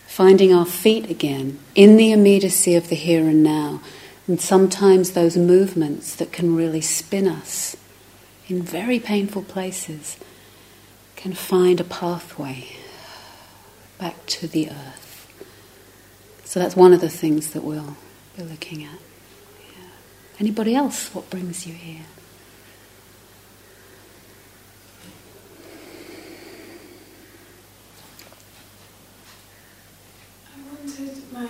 Finding 0.08 0.54
our 0.54 0.66
feet 0.66 1.10
again 1.12 1.60
in 1.76 1.96
the 1.96 2.12
immediacy 2.12 2.74
of 2.76 2.90
the 2.90 2.96
here 2.96 3.28
and 3.28 3.44
now. 3.44 3.82
And 4.26 4.42
sometimes 4.42 5.12
those 5.12 5.38
movements 5.38 6.16
that 6.16 6.32
can 6.32 6.56
really 6.56 6.82
spin 6.82 7.28
us 7.28 7.78
in 8.48 8.62
very 8.62 9.00
painful 9.00 9.44
places 9.44 10.18
can 11.16 11.34
find 11.34 11.80
a 11.80 11.84
pathway 11.84 12.68
back 14.00 14.26
to 14.26 14.48
the 14.48 14.70
earth. 14.70 15.28
So 16.46 16.60
that's 16.60 16.76
one 16.76 16.94
of 16.94 17.02
the 17.02 17.10
things 17.10 17.52
that 17.52 17.64
we'll 17.64 17.98
be 18.36 18.44
looking 18.44 18.84
at. 18.84 19.07
Anybody 20.40 20.76
else? 20.76 21.14
What 21.16 21.30
brings 21.30 21.66
you 21.66 21.74
here? 21.74 22.06
I 30.56 30.60
wanted 30.70 31.32
my 31.34 31.50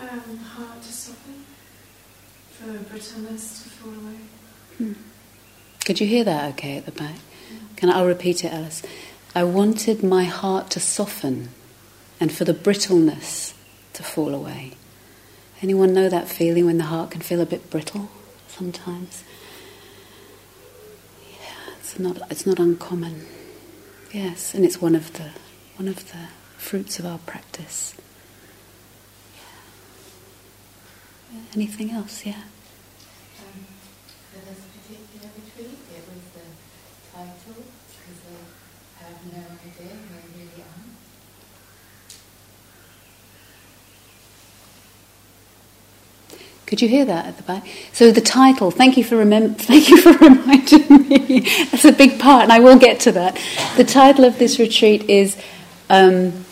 um, 0.00 0.36
heart 0.38 0.82
to 0.82 0.92
soften, 0.92 1.44
for 2.52 2.72
brittleness 2.90 3.62
to 3.62 3.68
fall 3.68 3.92
away. 3.92 4.18
Hmm. 4.78 4.92
Could 5.84 6.00
you 6.00 6.06
hear 6.06 6.24
that 6.24 6.52
okay 6.54 6.78
at 6.78 6.86
the 6.86 6.92
back? 6.92 7.16
Can 7.76 7.90
I, 7.90 7.98
I'll 7.98 8.06
repeat 8.06 8.44
it, 8.44 8.52
Alice. 8.52 8.82
I 9.34 9.44
wanted 9.44 10.02
my 10.02 10.24
heart 10.24 10.70
to 10.70 10.80
soften 10.80 11.50
and 12.18 12.32
for 12.32 12.44
the 12.44 12.54
brittleness 12.54 13.52
to 13.92 14.02
fall 14.02 14.34
away. 14.34 14.72
Anyone 15.62 15.94
know 15.94 16.08
that 16.08 16.28
feeling 16.28 16.66
when 16.66 16.78
the 16.78 16.84
heart 16.84 17.10
can 17.10 17.20
feel 17.20 17.40
a 17.40 17.46
bit 17.46 17.70
brittle 17.70 18.10
sometimes? 18.48 19.24
Yeah, 21.30 21.74
it's 21.78 21.98
not, 21.98 22.18
it's 22.30 22.46
not 22.46 22.58
uncommon. 22.58 23.26
Yes, 24.12 24.54
and 24.54 24.64
it's 24.64 24.80
one 24.80 24.94
of 24.94 25.12
the, 25.14 25.30
one 25.76 25.88
of 25.88 26.12
the 26.12 26.28
fruits 26.56 26.98
of 26.98 27.06
our 27.06 27.18
practice. 27.18 27.94
Anything 31.54 31.90
else? 31.90 32.24
Yeah. 32.24 32.42
Um, 33.40 33.66
title 37.16 37.64
because 37.88 38.20
I 39.00 39.04
have 39.04 39.24
no 39.32 39.38
idea 39.64 39.96
who 39.96 40.14
I 40.14 40.24
really 40.36 40.62
am. 40.62 40.96
Could 46.66 46.82
you 46.82 46.88
hear 46.88 47.04
that 47.04 47.26
at 47.26 47.36
the 47.36 47.42
back? 47.44 47.64
So 47.92 48.10
the 48.10 48.20
title. 48.20 48.70
Thank 48.70 48.96
you 48.96 49.04
for 49.04 49.16
remem- 49.16 49.56
Thank 49.58 49.88
you 49.88 50.00
for 50.02 50.12
reminding 50.12 51.08
me. 51.08 51.40
That's 51.70 51.84
a 51.84 51.92
big 51.92 52.18
part, 52.18 52.42
and 52.42 52.52
I 52.52 52.58
will 52.58 52.78
get 52.78 53.00
to 53.00 53.12
that. 53.12 53.40
The 53.76 53.84
title 53.84 54.24
of 54.24 54.38
this 54.38 54.58
retreat 54.58 55.08
is. 55.08 55.36
Um, 55.88 56.44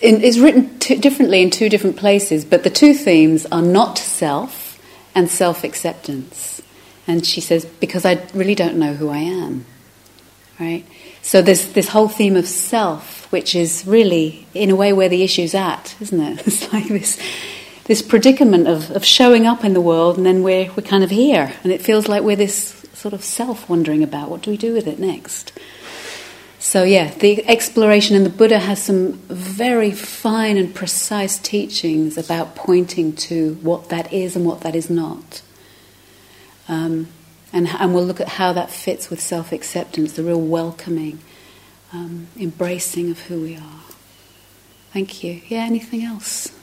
is 0.00 0.40
written 0.40 0.78
differently 0.78 1.42
in 1.42 1.50
two 1.50 1.68
different 1.68 1.96
places, 1.96 2.46
but 2.46 2.64
the 2.64 2.70
two 2.70 2.94
themes 2.94 3.46
are 3.52 3.60
not 3.60 3.98
self 3.98 4.80
and 5.14 5.30
self 5.30 5.64
acceptance. 5.64 6.62
And 7.06 7.24
she 7.24 7.40
says, 7.40 7.64
because 7.64 8.04
I 8.04 8.26
really 8.34 8.54
don't 8.54 8.76
know 8.76 8.94
who 8.94 9.08
I 9.08 9.18
am. 9.18 9.64
Right? 10.58 10.84
So 11.22 11.42
there's 11.42 11.72
this 11.72 11.88
whole 11.88 12.08
theme 12.08 12.36
of 12.36 12.46
self, 12.46 13.30
which 13.30 13.54
is 13.54 13.84
really, 13.86 14.46
in 14.54 14.70
a 14.70 14.76
way, 14.76 14.92
where 14.92 15.08
the 15.08 15.22
issue's 15.22 15.54
at, 15.54 15.94
isn't 16.00 16.20
it? 16.20 16.40
It's 16.46 16.72
like 16.72 16.88
this, 16.88 17.20
this 17.86 18.02
predicament 18.02 18.66
of, 18.66 18.90
of 18.90 19.04
showing 19.04 19.46
up 19.46 19.64
in 19.64 19.72
the 19.72 19.80
world, 19.80 20.16
and 20.16 20.26
then 20.26 20.42
we're, 20.42 20.70
we're 20.72 20.82
kind 20.82 21.04
of 21.04 21.10
here. 21.10 21.52
And 21.62 21.72
it 21.72 21.80
feels 21.80 22.08
like 22.08 22.22
we're 22.22 22.36
this 22.36 22.84
sort 22.92 23.14
of 23.14 23.22
self 23.22 23.68
wondering 23.68 24.02
about 24.02 24.28
what 24.28 24.42
do 24.42 24.50
we 24.50 24.56
do 24.56 24.74
with 24.74 24.86
it 24.86 24.98
next. 24.98 25.52
So, 26.58 26.82
yeah, 26.82 27.14
the 27.14 27.46
exploration, 27.46 28.16
and 28.16 28.26
the 28.26 28.30
Buddha 28.30 28.58
has 28.58 28.82
some 28.82 29.12
very 29.28 29.92
fine 29.92 30.56
and 30.56 30.74
precise 30.74 31.38
teachings 31.38 32.18
about 32.18 32.56
pointing 32.56 33.14
to 33.16 33.54
what 33.62 33.90
that 33.90 34.12
is 34.12 34.34
and 34.34 34.44
what 34.44 34.62
that 34.62 34.74
is 34.74 34.90
not. 34.90 35.42
Um, 36.68 37.06
and, 37.52 37.68
and 37.68 37.94
we'll 37.94 38.04
look 38.04 38.20
at 38.20 38.30
how 38.30 38.52
that 38.54 38.70
fits 38.70 39.10
with 39.10 39.20
self 39.20 39.52
acceptance, 39.52 40.14
the 40.14 40.24
real 40.24 40.40
welcoming, 40.40 41.20
um, 41.92 42.26
embracing 42.36 43.12
of 43.12 43.20
who 43.20 43.42
we 43.42 43.54
are. 43.54 43.82
Thank 44.92 45.22
you. 45.22 45.42
Yeah, 45.46 45.60
anything 45.60 46.02
else? 46.02 46.55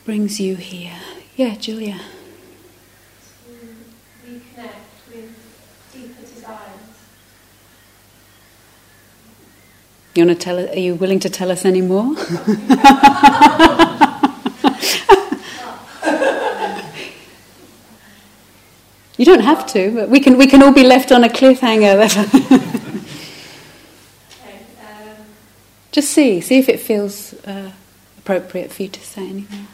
What 0.00 0.06
brings 0.06 0.40
you 0.40 0.56
here? 0.56 0.96
Yeah, 1.36 1.56
Julia. 1.56 2.00
You 10.14 10.24
want 10.24 10.38
to 10.38 10.42
tell? 10.42 10.58
Are 10.58 10.74
you 10.74 10.94
willing 10.94 11.18
to 11.20 11.28
tell 11.28 11.50
us 11.50 11.66
any 11.66 11.82
more? 11.82 12.04
you 19.18 19.26
don't 19.26 19.42
have 19.42 19.66
to, 19.66 19.94
but 19.94 20.08
we 20.08 20.18
can. 20.20 20.38
We 20.38 20.46
can 20.46 20.62
all 20.62 20.72
be 20.72 20.84
left 20.84 21.12
on 21.12 21.24
a 21.24 21.28
cliffhanger. 21.28 22.08
Just 25.92 26.10
see, 26.10 26.40
see 26.40 26.58
if 26.58 26.70
it 26.70 26.80
feels 26.80 27.34
uh, 27.44 27.72
appropriate 28.16 28.72
for 28.72 28.84
you 28.84 28.88
to 28.88 29.00
say 29.00 29.28
anything. 29.28 29.68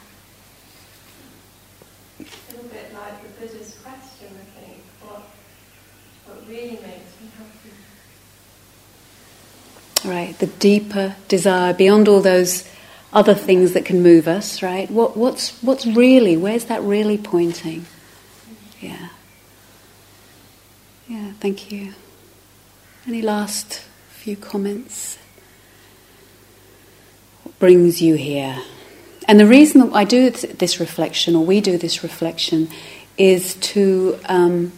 Right? 10.06 10.38
The 10.38 10.46
deeper 10.46 11.16
desire 11.28 11.74
beyond 11.74 12.08
all 12.08 12.20
those 12.20 12.68
other 13.12 13.34
things 13.34 13.72
that 13.72 13.84
can 13.84 14.02
move 14.02 14.28
us, 14.28 14.62
right? 14.62 14.90
What, 14.90 15.16
what's, 15.16 15.60
what's 15.62 15.86
really, 15.86 16.36
where's 16.36 16.66
that 16.66 16.82
really 16.82 17.18
pointing? 17.18 17.86
Yeah. 18.80 19.08
Yeah, 21.08 21.32
thank 21.40 21.70
you. 21.70 21.94
Any 23.06 23.22
last 23.22 23.82
few 24.10 24.36
comments? 24.36 25.18
What 27.42 27.58
brings 27.58 28.02
you 28.02 28.16
here? 28.16 28.62
And 29.28 29.40
the 29.40 29.46
reason 29.46 29.80
that 29.80 29.94
I 29.94 30.04
do 30.04 30.30
this 30.30 30.78
reflection, 30.80 31.34
or 31.34 31.44
we 31.44 31.60
do 31.60 31.78
this 31.78 32.02
reflection, 32.02 32.68
is 33.16 33.54
to 33.54 34.18
um, 34.26 34.72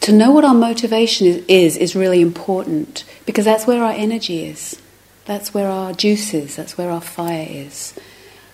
to 0.00 0.12
know 0.12 0.30
what 0.30 0.44
our 0.44 0.54
motivation 0.54 1.26
is, 1.26 1.44
is, 1.48 1.76
is 1.76 1.96
really 1.96 2.20
important 2.20 3.04
because 3.28 3.44
that's 3.44 3.66
where 3.66 3.84
our 3.84 3.92
energy 3.92 4.46
is. 4.46 4.80
That's 5.26 5.52
where 5.52 5.68
our 5.68 5.92
juice 5.92 6.32
is. 6.32 6.56
That's 6.56 6.78
where 6.78 6.90
our 6.90 7.02
fire 7.02 7.46
is. 7.46 7.92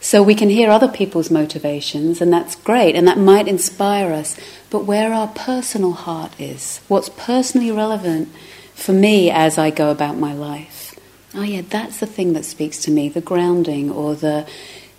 So 0.01 0.21
we 0.21 0.35
can 0.35 0.51
hear 0.51 0.69
other 0.69 0.89
people's 0.89 1.31
motivations, 1.31 2.21
and 2.21 2.33
that's 2.33 2.57
great, 2.57 2.97
and 2.97 3.07
that 3.07 3.17
might 3.17 3.47
inspire 3.47 4.13
us. 4.13 4.37
But 4.71 4.85
where 4.85 5.13
our 5.13 5.29
personal 5.29 5.93
heart 5.93 6.33
is, 6.41 6.81
what's 6.89 7.09
personally 7.09 7.71
relevant 7.71 8.31
for 8.75 8.93
me 8.93 9.31
as 9.31 9.59
I 9.59 9.71
go 9.71 9.93
about 9.93 10.17
my 10.17 10.35
life, 10.35 10.99
oh, 11.37 11.43
yeah, 11.43 11.63
that's 11.63 12.01
the 12.01 12.07
thing 12.07 12.33
that 12.33 12.45
speaks 12.45 12.81
to 12.81 12.91
me 12.91 13.09
the 13.09 13.21
grounding, 13.21 13.93
or 13.93 14.17
the 14.17 14.45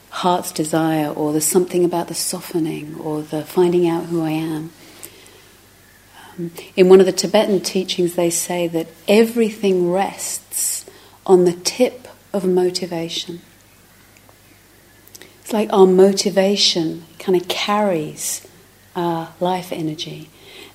heart's 0.09 0.53
desire, 0.53 1.09
or 1.09 1.33
the 1.33 1.41
something 1.41 1.83
about 1.83 2.07
the 2.07 2.15
softening, 2.15 2.95
or 2.95 3.23
the 3.23 3.43
finding 3.43 3.89
out 3.89 4.05
who 4.05 4.23
I 4.23 4.29
am. 4.29 4.71
In 6.75 6.89
one 6.89 6.99
of 6.99 7.05
the 7.05 7.11
Tibetan 7.11 7.61
teachings, 7.61 8.15
they 8.15 8.29
say 8.29 8.67
that 8.67 8.87
everything 9.07 9.91
rests 9.91 10.85
on 11.25 11.45
the 11.45 11.53
tip 11.53 12.07
of 12.33 12.45
motivation. 12.45 13.41
It's 15.41 15.53
like 15.53 15.71
our 15.71 15.85
motivation 15.85 17.03
kind 17.19 17.39
of 17.39 17.47
carries 17.47 18.45
our 18.95 19.33
life 19.39 19.71
energy. 19.71 20.29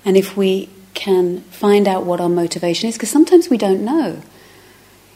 And 0.05 0.17
if 0.17 0.35
we 0.35 0.69
can 0.93 1.41
find 1.41 1.87
out 1.87 2.05
what 2.05 2.19
our 2.19 2.29
motivation 2.29 2.89
is, 2.89 2.95
because 2.95 3.09
sometimes 3.09 3.49
we 3.49 3.57
don't 3.57 3.83
know. 3.83 4.21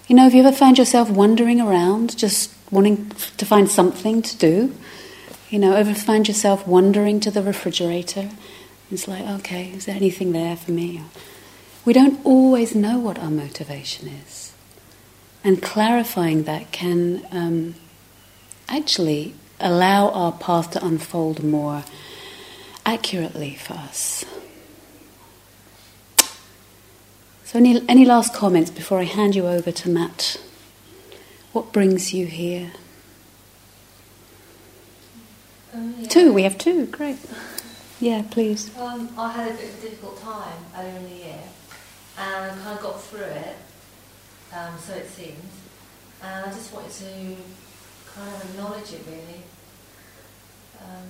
You 0.08 0.16
know, 0.16 0.24
have 0.24 0.34
you 0.34 0.44
ever 0.44 0.56
found 0.56 0.78
yourself 0.78 1.10
wandering 1.10 1.60
around, 1.60 2.18
just 2.18 2.54
wanting 2.70 3.10
to 3.38 3.46
find 3.46 3.70
something 3.70 4.22
to 4.22 4.38
do? 4.38 4.76
You 5.50 5.60
know, 5.60 5.74
ever 5.74 5.94
find 5.94 6.28
yourself 6.28 6.68
wandering 6.68 7.20
to 7.22 7.32
the 7.32 7.42
refrigerator? 7.42 8.30
It's 8.92 9.08
like, 9.08 9.26
okay, 9.40 9.72
is 9.72 9.86
there 9.86 9.96
anything 9.96 10.32
there 10.32 10.56
for 10.56 10.72
me? 10.72 11.02
We 11.84 11.94
don't 11.94 12.24
always 12.26 12.76
know 12.76 13.00
what 13.00 13.20
our 13.20 13.32
motivation 13.32 14.08
is. 14.08 14.54
And 15.44 15.62
clarifying 15.62 16.44
that 16.44 16.72
can 16.72 17.26
um, 17.32 17.76
actually 18.68 19.36
allow 19.60 20.10
our 20.10 20.32
path 20.32 20.72
to 20.72 20.86
unfold 20.86 21.44
more 21.44 21.84
accurately 22.86 23.56
for 23.56 23.74
us. 23.74 24.26
So, 27.44 27.60
any, 27.60 27.88
any 27.88 28.06
last 28.06 28.34
comments 28.34 28.72
before 28.72 29.00
I 29.00 29.04
hand 29.04 29.36
you 29.36 29.48
over 29.48 29.72
to 29.72 29.90
Mat? 29.90 30.38
What 31.54 31.72
brings 31.72 32.14
you 32.14 32.26
here? 32.26 32.72
Um, 35.74 35.96
yeah. 36.00 36.08
Two, 36.08 36.34
we 36.34 36.44
have 36.44 36.58
two, 36.58 36.88
great. 36.88 37.18
Yeah, 38.00 38.24
please. 38.30 38.76
Um, 38.78 39.10
I 39.18 39.32
had 39.32 39.52
a 39.52 39.56
bit 39.56 39.70
of 39.70 39.78
a 39.80 39.82
difficult 39.82 40.20
time 40.22 40.66
earlier 40.78 40.98
in 40.98 41.04
the 41.06 41.16
year, 41.16 41.44
and 42.18 42.52
I 42.52 42.64
kind 42.64 42.78
of 42.78 42.82
got 42.82 43.02
through 43.02 43.22
it, 43.22 43.56
um, 44.54 44.78
so 44.78 44.94
it 44.94 45.08
seems. 45.10 45.52
And 46.22 46.46
I 46.46 46.52
just 46.52 46.74
wanted 46.74 46.92
to 46.92 47.36
kind 48.14 48.36
of 48.36 48.50
acknowledge 48.50 48.92
it 48.94 49.02
really. 49.08 49.44
Um, 50.82 51.08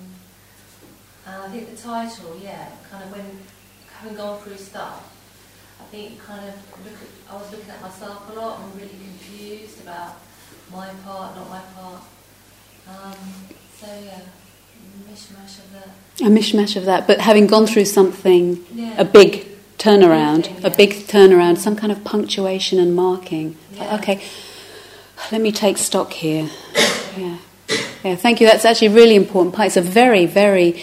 and 1.26 1.42
I 1.42 1.48
think 1.48 1.70
the 1.70 1.76
title, 1.76 2.38
yeah, 2.40 2.68
kind 2.88 3.02
of 3.02 3.10
when 3.12 3.40
having 3.92 4.16
gone 4.16 4.40
through 4.42 4.56
stuff, 4.56 5.12
I 5.80 5.84
think 5.90 6.20
kind 6.22 6.48
of 6.48 6.54
look 6.84 6.94
at, 6.94 7.34
I 7.34 7.36
was 7.36 7.50
looking 7.50 7.70
at 7.70 7.82
myself 7.82 8.30
a 8.30 8.38
lot 8.38 8.60
and 8.60 8.74
really 8.76 8.88
confused 8.88 9.82
about 9.82 10.20
my 10.72 10.88
part, 11.04 11.34
not 11.34 11.50
my 11.50 11.60
part. 11.74 12.02
Um, 12.88 13.18
so 13.76 13.86
yeah, 13.86 14.20
mishmash 15.10 15.58
of 15.58 15.72
that. 15.72 16.26
A 16.26 16.30
mishmash 16.30 16.76
of 16.76 16.84
that, 16.86 17.06
but 17.06 17.20
having 17.20 17.46
gone 17.46 17.66
through 17.66 17.84
something, 17.86 18.64
Yeah. 18.74 18.94
a 18.98 19.04
big 19.04 19.46
turnaround, 19.78 20.46
thing, 20.46 20.64
a 20.64 20.70
big 20.70 21.06
turnaround, 21.06 21.58
some 21.58 21.76
kind 21.76 21.92
of 21.92 22.02
punctuation 22.04 22.78
and 22.78 22.94
marking. 22.94 23.56
Like, 23.78 23.92
okay, 24.00 24.20
let 25.32 25.40
me 25.40 25.52
take 25.52 25.78
stock 25.78 26.12
here. 26.12 26.50
Yeah. 27.16 27.36
Yeah, 28.04 28.14
thank 28.14 28.40
you. 28.40 28.46
That's 28.46 28.64
actually 28.64 28.88
a 28.88 28.92
really 28.92 29.16
important 29.16 29.54
part. 29.54 29.66
It's 29.68 29.76
a 29.76 29.80
very, 29.82 30.26
very 30.26 30.80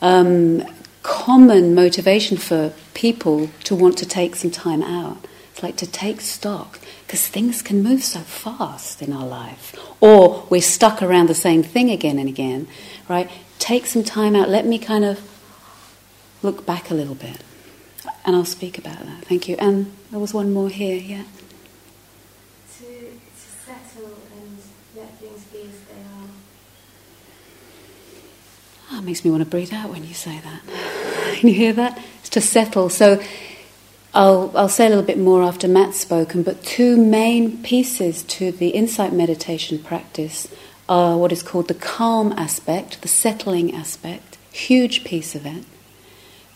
um, 0.00 0.64
common 1.02 1.74
motivation 1.74 2.36
for 2.38 2.72
people 2.94 3.50
to 3.64 3.74
want 3.74 3.98
to 3.98 4.06
take 4.06 4.34
some 4.36 4.50
time 4.50 4.82
out. 4.82 5.18
It's 5.52 5.62
like 5.62 5.76
to 5.76 5.86
take 5.86 6.20
stock 6.20 6.80
because 7.06 7.28
things 7.28 7.60
can 7.60 7.82
move 7.82 8.02
so 8.02 8.20
fast 8.20 9.02
in 9.02 9.12
our 9.12 9.26
life, 9.26 9.76
or 10.00 10.46
we're 10.48 10.62
stuck 10.62 11.02
around 11.02 11.28
the 11.28 11.34
same 11.34 11.62
thing 11.62 11.90
again 11.90 12.18
and 12.18 12.28
again, 12.28 12.66
right? 13.08 13.30
Take 13.58 13.86
some 13.86 14.04
time 14.04 14.36
out. 14.36 14.48
Let 14.48 14.66
me 14.66 14.78
kind 14.78 15.04
of 15.04 15.20
look 16.42 16.66
back 16.66 16.90
a 16.90 16.94
little 16.94 17.14
bit, 17.14 17.42
and 18.24 18.36
I'll 18.36 18.44
speak 18.44 18.78
about 18.78 18.98
that. 19.00 19.24
Thank 19.24 19.48
you. 19.48 19.56
And 19.58 19.92
there 20.10 20.20
was 20.20 20.34
one 20.34 20.52
more 20.52 20.68
here, 20.68 20.96
yeah. 20.96 21.24
To, 22.78 22.84
to 22.84 23.20
settle 23.36 24.18
and 24.36 24.58
let 24.96 25.18
things 25.18 25.44
be 25.44 25.60
as 25.60 25.80
they 25.88 26.00
are. 26.00 26.28
Oh, 28.92 28.98
it 28.98 29.04
makes 29.04 29.24
me 29.24 29.30
want 29.30 29.42
to 29.42 29.48
breathe 29.48 29.72
out 29.72 29.90
when 29.90 30.04
you 30.04 30.14
say 30.14 30.40
that. 30.40 31.36
Can 31.38 31.48
you 31.48 31.54
hear 31.54 31.72
that? 31.72 31.98
It's 32.20 32.28
to 32.30 32.40
settle. 32.40 32.88
So 32.88 33.22
I'll, 34.14 34.52
I'll 34.54 34.68
say 34.68 34.86
a 34.86 34.88
little 34.88 35.04
bit 35.04 35.18
more 35.18 35.42
after 35.42 35.66
Mat's 35.66 35.98
spoken, 35.98 36.44
but 36.44 36.62
two 36.62 36.96
main 36.96 37.62
pieces 37.62 38.22
to 38.24 38.52
the 38.52 38.68
insight 38.68 39.12
meditation 39.12 39.78
practice 39.78 40.46
are 40.88 41.16
what 41.16 41.32
is 41.32 41.42
called 41.42 41.68
the 41.68 41.74
calm 41.74 42.32
aspect, 42.32 43.00
the 43.02 43.08
settling 43.08 43.74
aspect, 43.74 44.38
huge 44.52 45.04
piece 45.04 45.34
of 45.34 45.46
it, 45.46 45.64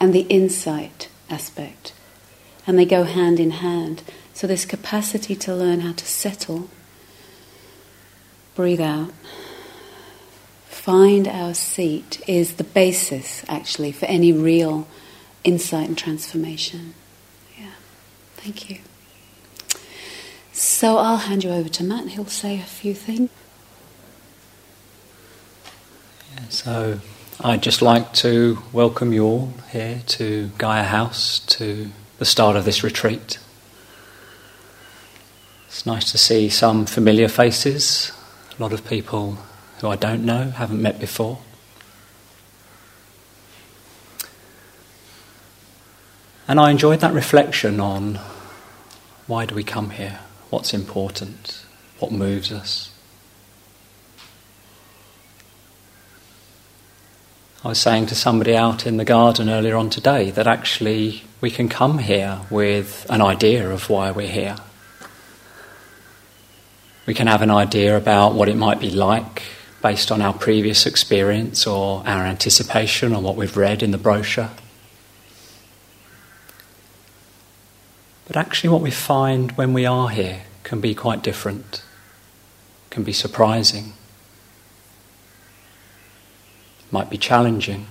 and 0.00 0.12
the 0.12 0.26
insight 0.28 1.08
aspect. 1.30 1.92
And 2.66 2.78
they 2.78 2.84
go 2.84 3.04
hand 3.04 3.40
in 3.40 3.50
hand. 3.52 4.02
So 4.34 4.46
this 4.46 4.64
capacity 4.64 5.34
to 5.36 5.54
learn 5.54 5.80
how 5.80 5.92
to 5.92 6.06
settle, 6.06 6.68
breathe 8.54 8.80
out, 8.80 9.12
find 10.66 11.26
our 11.26 11.54
seat 11.54 12.22
is 12.28 12.54
the 12.54 12.64
basis, 12.64 13.44
actually, 13.48 13.92
for 13.92 14.06
any 14.06 14.32
real 14.32 14.86
insight 15.42 15.88
and 15.88 15.98
transformation. 15.98 16.94
Yeah, 17.58 17.72
thank 18.36 18.70
you. 18.70 18.78
So 20.52 20.98
I'll 20.98 21.16
hand 21.16 21.44
you 21.44 21.50
over 21.50 21.68
to 21.68 21.84
Mat, 21.84 22.08
he'll 22.08 22.26
say 22.26 22.58
a 22.58 22.64
few 22.64 22.94
things. 22.94 23.30
So 26.48 27.00
I'd 27.40 27.62
just 27.62 27.82
like 27.82 28.12
to 28.14 28.58
welcome 28.72 29.12
you 29.12 29.24
all 29.24 29.52
here 29.70 30.02
to 30.06 30.50
Gaia 30.56 30.84
House, 30.84 31.40
to 31.40 31.90
the 32.18 32.24
start 32.24 32.56
of 32.56 32.64
this 32.64 32.82
retreat. 32.82 33.38
It's 35.66 35.84
nice 35.84 36.10
to 36.12 36.18
see 36.18 36.48
some 36.48 36.86
familiar 36.86 37.28
faces, 37.28 38.12
a 38.58 38.62
lot 38.62 38.72
of 38.72 38.86
people 38.86 39.38
who 39.80 39.88
I 39.88 39.96
don't 39.96 40.24
know, 40.24 40.50
haven't 40.50 40.80
met 40.80 40.98
before. 40.98 41.38
And 46.46 46.58
I 46.58 46.70
enjoyed 46.70 47.00
that 47.00 47.12
reflection 47.12 47.78
on 47.78 48.18
why 49.26 49.44
do 49.44 49.54
we 49.54 49.64
come 49.64 49.90
here? 49.90 50.20
What's 50.50 50.72
important? 50.72 51.64
What 51.98 52.10
moves 52.10 52.50
us? 52.50 52.90
I 57.68 57.72
was 57.72 57.80
saying 57.80 58.06
to 58.06 58.14
somebody 58.14 58.56
out 58.56 58.86
in 58.86 58.96
the 58.96 59.04
garden 59.04 59.50
earlier 59.50 59.76
on 59.76 59.90
today 59.90 60.30
that 60.30 60.46
actually 60.46 61.24
we 61.42 61.50
can 61.50 61.68
come 61.68 61.98
here 61.98 62.40
with 62.48 63.04
an 63.10 63.20
idea 63.20 63.68
of 63.68 63.90
why 63.90 64.10
we're 64.10 64.26
here. 64.26 64.56
We 67.04 67.12
can 67.12 67.26
have 67.26 67.42
an 67.42 67.50
idea 67.50 67.94
about 67.94 68.32
what 68.32 68.48
it 68.48 68.56
might 68.56 68.80
be 68.80 68.88
like 68.88 69.42
based 69.82 70.10
on 70.10 70.22
our 70.22 70.32
previous 70.32 70.86
experience 70.86 71.66
or 71.66 72.02
our 72.06 72.24
anticipation 72.24 73.14
or 73.14 73.20
what 73.20 73.36
we've 73.36 73.54
read 73.54 73.82
in 73.82 73.90
the 73.90 73.98
brochure. 73.98 74.48
But 78.26 78.38
actually, 78.38 78.70
what 78.70 78.80
we 78.80 78.90
find 78.90 79.52
when 79.58 79.74
we 79.74 79.84
are 79.84 80.08
here 80.08 80.44
can 80.62 80.80
be 80.80 80.94
quite 80.94 81.22
different, 81.22 81.82
can 82.88 83.04
be 83.04 83.12
surprising 83.12 83.92
might 86.90 87.10
be 87.10 87.18
challenging. 87.18 87.86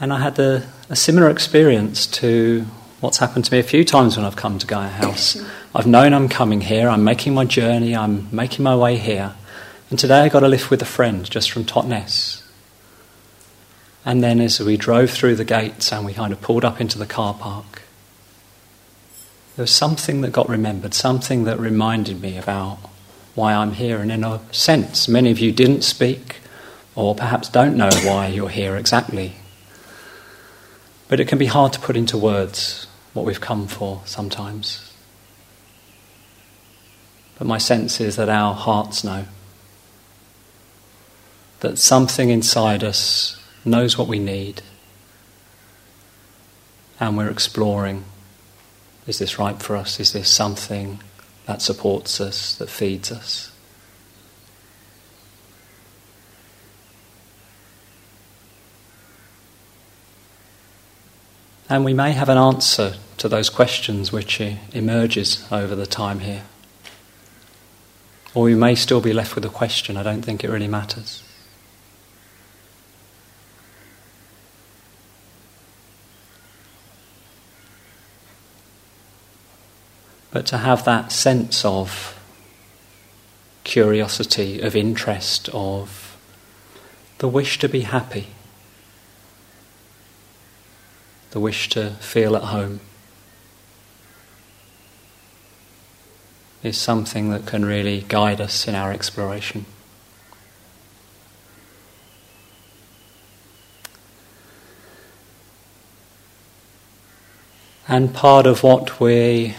and 0.00 0.12
I 0.12 0.20
had 0.20 0.38
a, 0.38 0.68
a 0.88 0.96
similar 0.96 1.28
experience 1.28 2.06
to 2.06 2.64
what's 3.00 3.18
happened 3.18 3.44
to 3.46 3.52
me 3.52 3.58
a 3.58 3.64
few 3.64 3.84
times 3.84 4.16
when 4.16 4.24
I've 4.24 4.36
come 4.36 4.58
to 4.58 4.66
Gaia 4.66 4.88
House. 4.88 5.42
I've 5.74 5.86
known 5.86 6.14
I'm 6.14 6.28
coming 6.28 6.60
here, 6.60 6.88
I'm 6.88 7.04
making 7.04 7.34
my 7.34 7.44
journey, 7.44 7.94
I'm 7.94 8.28
making 8.34 8.62
my 8.62 8.76
way 8.76 8.96
here. 8.96 9.34
And 9.90 9.98
today 9.98 10.20
I 10.20 10.28
got 10.28 10.42
a 10.42 10.48
lift 10.48 10.70
with 10.70 10.82
a 10.82 10.86
friend 10.86 11.28
just 11.28 11.50
from 11.50 11.64
Totnes. 11.64 12.42
And 14.04 14.22
then 14.22 14.40
as 14.40 14.60
we 14.60 14.76
drove 14.76 15.10
through 15.10 15.36
the 15.36 15.44
gates 15.44 15.92
and 15.92 16.06
we 16.06 16.14
kind 16.14 16.32
of 16.32 16.40
pulled 16.40 16.64
up 16.64 16.80
into 16.80 16.98
the 16.98 17.06
car 17.06 17.34
park, 17.34 17.77
there 19.58 19.64
was 19.64 19.72
something 19.72 20.20
that 20.20 20.30
got 20.30 20.48
remembered, 20.48 20.94
something 20.94 21.42
that 21.42 21.58
reminded 21.58 22.22
me 22.22 22.38
about 22.38 22.78
why 23.34 23.52
I'm 23.52 23.72
here. 23.72 23.98
And 23.98 24.12
in 24.12 24.22
a 24.22 24.40
sense, 24.54 25.08
many 25.08 25.32
of 25.32 25.40
you 25.40 25.50
didn't 25.50 25.82
speak 25.82 26.36
or 26.94 27.12
perhaps 27.16 27.48
don't 27.48 27.76
know 27.76 27.90
why 28.04 28.28
you're 28.28 28.50
here 28.50 28.76
exactly. 28.76 29.32
But 31.08 31.18
it 31.18 31.26
can 31.26 31.38
be 31.38 31.46
hard 31.46 31.72
to 31.72 31.80
put 31.80 31.96
into 31.96 32.16
words 32.16 32.86
what 33.14 33.26
we've 33.26 33.40
come 33.40 33.66
for 33.66 34.00
sometimes. 34.04 34.92
But 37.36 37.48
my 37.48 37.58
sense 37.58 38.00
is 38.00 38.14
that 38.14 38.28
our 38.28 38.54
hearts 38.54 39.02
know. 39.02 39.24
That 41.58 41.78
something 41.78 42.30
inside 42.30 42.84
us 42.84 43.36
knows 43.64 43.98
what 43.98 44.06
we 44.06 44.20
need. 44.20 44.62
And 47.00 47.18
we're 47.18 47.28
exploring 47.28 48.04
is 49.08 49.18
this 49.18 49.38
right 49.38 49.60
for 49.60 49.74
us? 49.74 49.98
Is 49.98 50.12
this 50.12 50.28
something 50.28 51.00
that 51.46 51.62
supports 51.62 52.20
us, 52.20 52.54
that 52.56 52.68
feeds 52.68 53.10
us? 53.10 53.50
And 61.70 61.84
we 61.84 61.94
may 61.94 62.12
have 62.12 62.28
an 62.28 62.38
answer 62.38 62.94
to 63.16 63.28
those 63.28 63.50
questions 63.50 64.12
which 64.12 64.40
emerges 64.72 65.46
over 65.50 65.74
the 65.74 65.86
time 65.86 66.20
here. 66.20 66.44
Or 68.34 68.44
we 68.44 68.54
may 68.54 68.74
still 68.74 69.00
be 69.00 69.12
left 69.12 69.34
with 69.34 69.44
a 69.44 69.50
question. 69.50 69.96
I 69.96 70.02
don't 70.02 70.22
think 70.22 70.44
it 70.44 70.50
really 70.50 70.68
matters. 70.68 71.22
But 80.30 80.46
to 80.46 80.58
have 80.58 80.84
that 80.84 81.12
sense 81.12 81.64
of 81.64 82.18
curiosity, 83.64 84.60
of 84.60 84.76
interest, 84.76 85.48
of 85.50 86.16
the 87.18 87.28
wish 87.28 87.58
to 87.58 87.68
be 87.68 87.80
happy, 87.80 88.28
the 91.30 91.40
wish 91.40 91.68
to 91.70 91.90
feel 92.00 92.36
at 92.36 92.44
home. 92.44 92.80
is 96.62 96.76
something 96.76 97.30
that 97.30 97.46
can 97.46 97.64
really 97.64 98.04
guide 98.08 98.40
us 98.40 98.66
in 98.66 98.74
our 98.74 98.92
exploration. 98.92 99.64
And 107.86 108.12
part 108.12 108.46
of 108.46 108.62
what 108.62 109.00
we, 109.00 109.54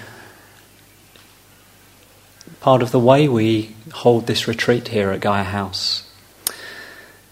part 2.70 2.84
of 2.84 2.92
the 2.92 3.00
way 3.00 3.28
we 3.28 3.76
hold 3.94 4.28
this 4.28 4.48
retreat 4.48 4.90
here 4.90 5.10
at 5.10 5.20
Gaia 5.20 5.44
House 5.44 6.08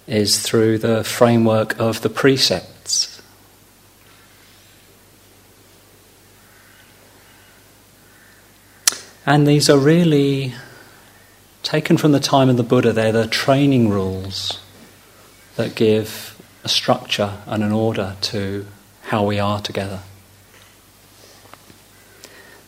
is 0.07 0.39
through 0.39 0.79
the 0.79 1.03
framework 1.03 1.79
of 1.79 2.01
the 2.01 2.09
precepts. 2.09 3.21
And 9.27 9.45
these 9.45 9.69
are 9.69 9.77
really 9.77 10.55
taken 11.61 11.97
from 11.97 12.13
the 12.13 12.19
time 12.19 12.49
of 12.49 12.57
the 12.57 12.63
Buddha. 12.63 12.91
They're 12.91 13.11
the 13.11 13.27
training 13.27 13.89
rules 13.89 14.59
that 15.55 15.75
give 15.75 16.35
a 16.63 16.67
structure 16.67 17.37
and 17.45 17.63
an 17.63 17.71
order 17.71 18.15
to 18.21 18.65
how 19.03 19.23
we 19.23 19.37
are 19.37 19.61
together. 19.61 20.01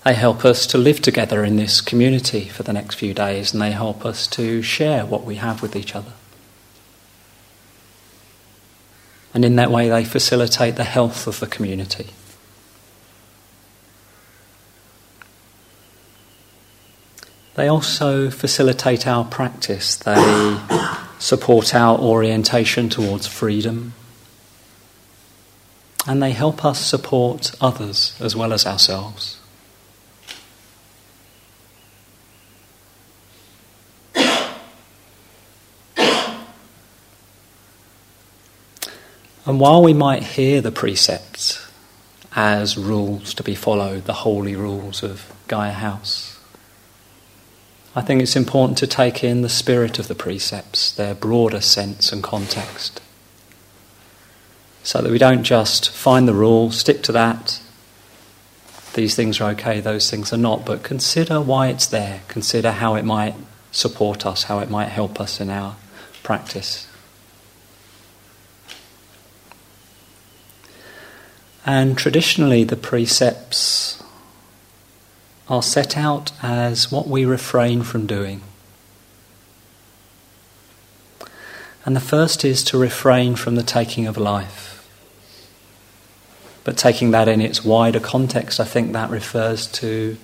They 0.06 0.14
help 0.14 0.46
us 0.46 0.66
to 0.68 0.78
live 0.78 1.02
together 1.02 1.44
in 1.44 1.58
this 1.58 1.82
community 1.82 2.46
for 2.48 2.64
the 2.64 2.74
next 2.74 2.96
few 2.96 3.14
days 3.14 3.54
and 3.54 3.62
they 3.62 3.72
help 3.72 4.06
us 4.06 4.28
to 4.28 4.62
share 4.62 5.06
what 5.06 5.26
we 5.26 5.36
have 5.36 5.62
with 5.62 5.76
each 5.76 5.96
other. 5.96 6.14
And 9.34 9.46
in 9.46 9.56
that 9.58 9.72
way, 9.72 9.90
they 9.90 10.06
facilitate 10.06 10.76
the 10.76 10.84
health 10.84 11.28
of 11.28 11.40
the 11.40 11.48
community. 11.48 12.08
They 17.56 17.68
also 17.68 18.30
facilitate 18.30 19.06
our 19.06 19.26
practice. 19.26 19.98
They 19.98 20.60
support 21.20 21.76
our 21.76 22.00
orientation 22.00 22.88
towards 22.88 23.28
freedom. 23.28 23.94
And 26.08 26.24
they 26.24 26.32
help 26.32 26.64
us 26.64 26.80
support 26.80 27.52
others 27.60 28.16
as 28.22 28.36
well 28.36 28.54
as 28.54 28.66
ourselves. 28.66 29.39
And 39.50 39.60
while 39.60 39.82
we 39.82 39.96
might 39.96 40.22
hear 40.22 40.62
the 40.62 40.72
precepts 40.72 41.68
as 42.36 42.78
rules 42.78 43.34
to 43.34 43.42
be 43.42 43.56
followed, 43.56 44.06
the 44.06 44.14
holy 44.14 44.56
rules 44.56 45.02
of 45.02 45.26
Gaia 45.48 45.72
House, 45.72 46.40
I 47.96 48.02
think 48.02 48.22
it's 48.22 48.36
important 48.36 48.78
to 48.78 48.86
take 48.86 49.24
in 49.24 49.42
the 49.42 49.50
spirit 49.50 49.98
of 49.98 50.08
the 50.08 50.14
precepts, 50.14 50.92
their 50.92 51.16
broader 51.16 51.62
sense 51.62 52.12
and 52.12 52.22
context, 52.22 53.02
so 54.84 55.02
that 55.02 55.12
we 55.12 55.18
don't 55.18 55.44
just 55.44 55.90
find 55.90 56.28
the 56.28 56.36
rule, 56.36 56.70
stick 56.70 57.02
to 57.02 57.12
that, 57.14 57.60
these 58.94 59.16
things 59.16 59.42
are 59.42 59.50
okay, 59.54 59.80
those 59.80 60.12
things 60.12 60.32
are 60.32 60.38
not, 60.38 60.64
but 60.64 60.84
consider 60.84 61.42
why 61.42 61.70
it's 61.70 61.88
there, 61.88 62.22
consider 62.28 62.70
how 62.70 62.94
it 62.94 63.04
might 63.04 63.34
support 63.72 64.28
us, 64.28 64.44
how 64.44 64.60
it 64.60 64.70
might 64.70 64.90
help 64.90 65.20
us 65.20 65.42
in 65.42 65.50
our 65.50 65.76
practice. 66.22 66.86
And 71.72 71.96
traditionally, 71.96 72.64
the 72.64 72.76
precepts 72.76 74.02
are 75.48 75.62
set 75.62 75.96
out 75.96 76.32
as 76.42 76.92
what 76.92 77.08
we 77.08 77.26
refrain 77.26 77.84
from 77.84 78.08
doing. 78.08 78.42
And 81.86 81.96
the 81.96 82.00
first 82.00 82.44
is 82.44 82.64
to 82.64 82.80
refrain 82.80 83.36
from 83.36 83.54
the 83.54 83.62
taking 83.62 84.08
of 84.08 84.18
life. 84.18 84.84
But 86.64 86.76
taking 86.76 87.12
that 87.12 87.28
in 87.28 87.40
its 87.40 87.64
wider 87.64 88.00
context, 88.00 88.60
I 88.60 88.66
think 88.66 88.92
that 88.94 89.12
refers 89.12 89.68
to 89.74 90.18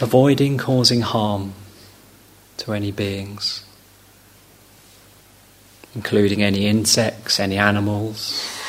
avoiding 0.00 0.56
causing 0.56 1.02
harm 1.02 1.52
to 2.56 2.72
any 2.72 2.90
beings, 2.90 3.66
including 5.94 6.42
any 6.42 6.68
insects, 6.68 7.38
any 7.38 7.58
animals 7.58 8.63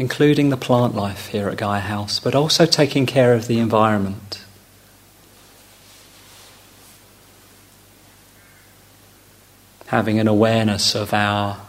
including 0.00 0.48
the 0.48 0.56
plant 0.56 0.94
life 0.94 1.26
here 1.26 1.50
at 1.50 1.58
Gaia 1.58 1.80
House, 1.80 2.18
but 2.18 2.34
also 2.34 2.64
taking 2.64 3.04
care 3.04 3.34
of 3.34 3.46
the 3.48 3.58
environment. 3.58 4.42
Having 9.88 10.18
an 10.18 10.26
awareness 10.26 10.94
of 10.94 11.12
our 11.12 11.60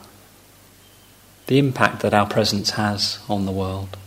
the 1.47 1.59
impact 1.59 2.01
that 2.03 2.13
our 2.13 2.25
presence 2.25 2.69
has 2.71 3.19
on 3.27 3.45
the 3.45 3.51
world. 3.51 3.97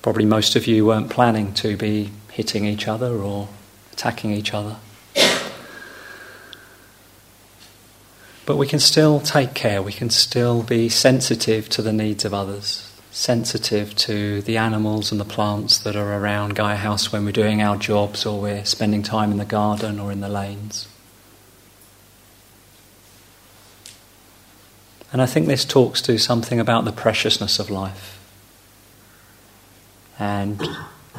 Probably 0.00 0.24
most 0.24 0.54
of 0.54 0.68
you 0.68 0.86
weren't 0.86 1.10
planning 1.10 1.52
to 1.54 1.76
be 1.76 2.12
hitting 2.30 2.64
each 2.64 2.86
other 2.86 3.16
or 3.16 3.48
attacking 3.92 4.30
each 4.30 4.54
other. 4.54 4.76
But 8.50 8.56
we 8.56 8.66
can 8.66 8.80
still 8.80 9.20
take 9.20 9.54
care, 9.54 9.80
we 9.80 9.92
can 9.92 10.10
still 10.10 10.64
be 10.64 10.88
sensitive 10.88 11.68
to 11.68 11.82
the 11.82 11.92
needs 11.92 12.24
of 12.24 12.34
others, 12.34 12.92
sensitive 13.12 13.94
to 13.94 14.42
the 14.42 14.56
animals 14.56 15.12
and 15.12 15.20
the 15.20 15.24
plants 15.24 15.78
that 15.78 15.94
are 15.94 16.18
around 16.18 16.56
Gaia 16.56 16.74
House 16.74 17.12
when 17.12 17.24
we're 17.24 17.30
doing 17.30 17.62
our 17.62 17.76
jobs 17.76 18.26
or 18.26 18.40
we're 18.40 18.64
spending 18.64 19.04
time 19.04 19.30
in 19.30 19.38
the 19.38 19.44
garden 19.44 20.00
or 20.00 20.10
in 20.10 20.18
the 20.18 20.28
lanes. 20.28 20.88
And 25.12 25.22
I 25.22 25.26
think 25.26 25.46
this 25.46 25.64
talks 25.64 26.02
to 26.02 26.18
something 26.18 26.58
about 26.58 26.84
the 26.84 26.92
preciousness 26.92 27.60
of 27.60 27.70
life. 27.70 28.18
And 30.18 30.60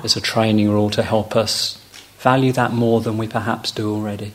is 0.04 0.18
a 0.18 0.22
training 0.22 0.70
rule 0.70 0.90
to 0.90 1.02
help 1.02 1.38
us 1.38 1.80
value 2.20 2.52
that 2.52 2.74
more 2.74 3.00
than 3.00 3.18
we 3.18 3.30
perhaps 3.30 3.72
do 3.72 3.90
already. 3.90 4.34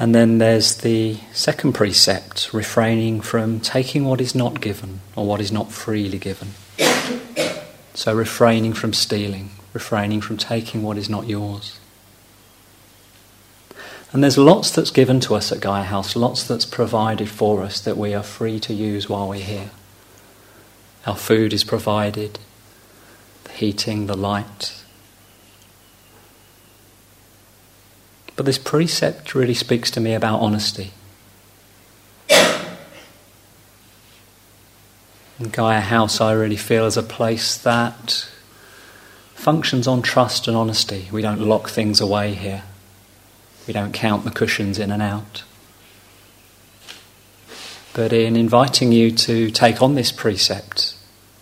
And 0.00 0.14
then 0.14 0.38
there's 0.38 0.76
the 0.76 1.18
second 1.34 1.74
precept 1.74 2.54
refraining 2.54 3.20
from 3.20 3.60
taking 3.60 4.06
what 4.06 4.18
is 4.18 4.34
not 4.34 4.62
given 4.62 5.02
or 5.14 5.26
what 5.26 5.42
is 5.42 5.52
not 5.52 5.70
freely 5.70 6.16
given. 6.16 6.54
So, 7.92 8.14
refraining 8.14 8.72
from 8.72 8.94
stealing, 8.94 9.50
refraining 9.74 10.22
from 10.22 10.38
taking 10.38 10.82
what 10.82 10.96
is 10.96 11.10
not 11.10 11.26
yours. 11.26 11.78
And 14.10 14.24
there's 14.24 14.38
lots 14.38 14.70
that's 14.70 14.90
given 14.90 15.20
to 15.20 15.34
us 15.34 15.52
at 15.52 15.60
Gaia 15.60 15.82
House, 15.82 16.16
lots 16.16 16.44
that's 16.44 16.64
provided 16.64 17.28
for 17.28 17.62
us 17.62 17.78
that 17.82 17.98
we 17.98 18.14
are 18.14 18.22
free 18.22 18.58
to 18.60 18.72
use 18.72 19.06
while 19.06 19.28
we're 19.28 19.44
here. 19.44 19.68
Our 21.06 21.16
food 21.16 21.52
is 21.52 21.62
provided, 21.62 22.38
the 23.44 23.52
heating, 23.52 24.06
the 24.06 24.16
light, 24.16 24.79
But 28.40 28.46
this 28.46 28.56
precept 28.56 29.34
really 29.34 29.52
speaks 29.52 29.90
to 29.90 30.00
me 30.00 30.14
about 30.14 30.40
honesty. 30.40 30.92
In 35.38 35.50
Gaia 35.52 35.80
House, 35.80 36.22
I 36.22 36.32
really 36.32 36.56
feel 36.56 36.86
as 36.86 36.96
a 36.96 37.02
place 37.02 37.58
that 37.58 38.26
functions 39.34 39.86
on 39.86 40.00
trust 40.00 40.48
and 40.48 40.56
honesty. 40.56 41.10
We 41.12 41.20
don't 41.20 41.42
lock 41.42 41.68
things 41.68 42.00
away 42.00 42.32
here, 42.32 42.62
we 43.66 43.74
don't 43.74 43.92
count 43.92 44.24
the 44.24 44.30
cushions 44.30 44.78
in 44.78 44.90
and 44.90 45.02
out. 45.02 45.42
But 47.92 48.10
in 48.10 48.36
inviting 48.36 48.90
you 48.90 49.10
to 49.10 49.50
take 49.50 49.82
on 49.82 49.96
this 49.96 50.12
precept, 50.12 50.94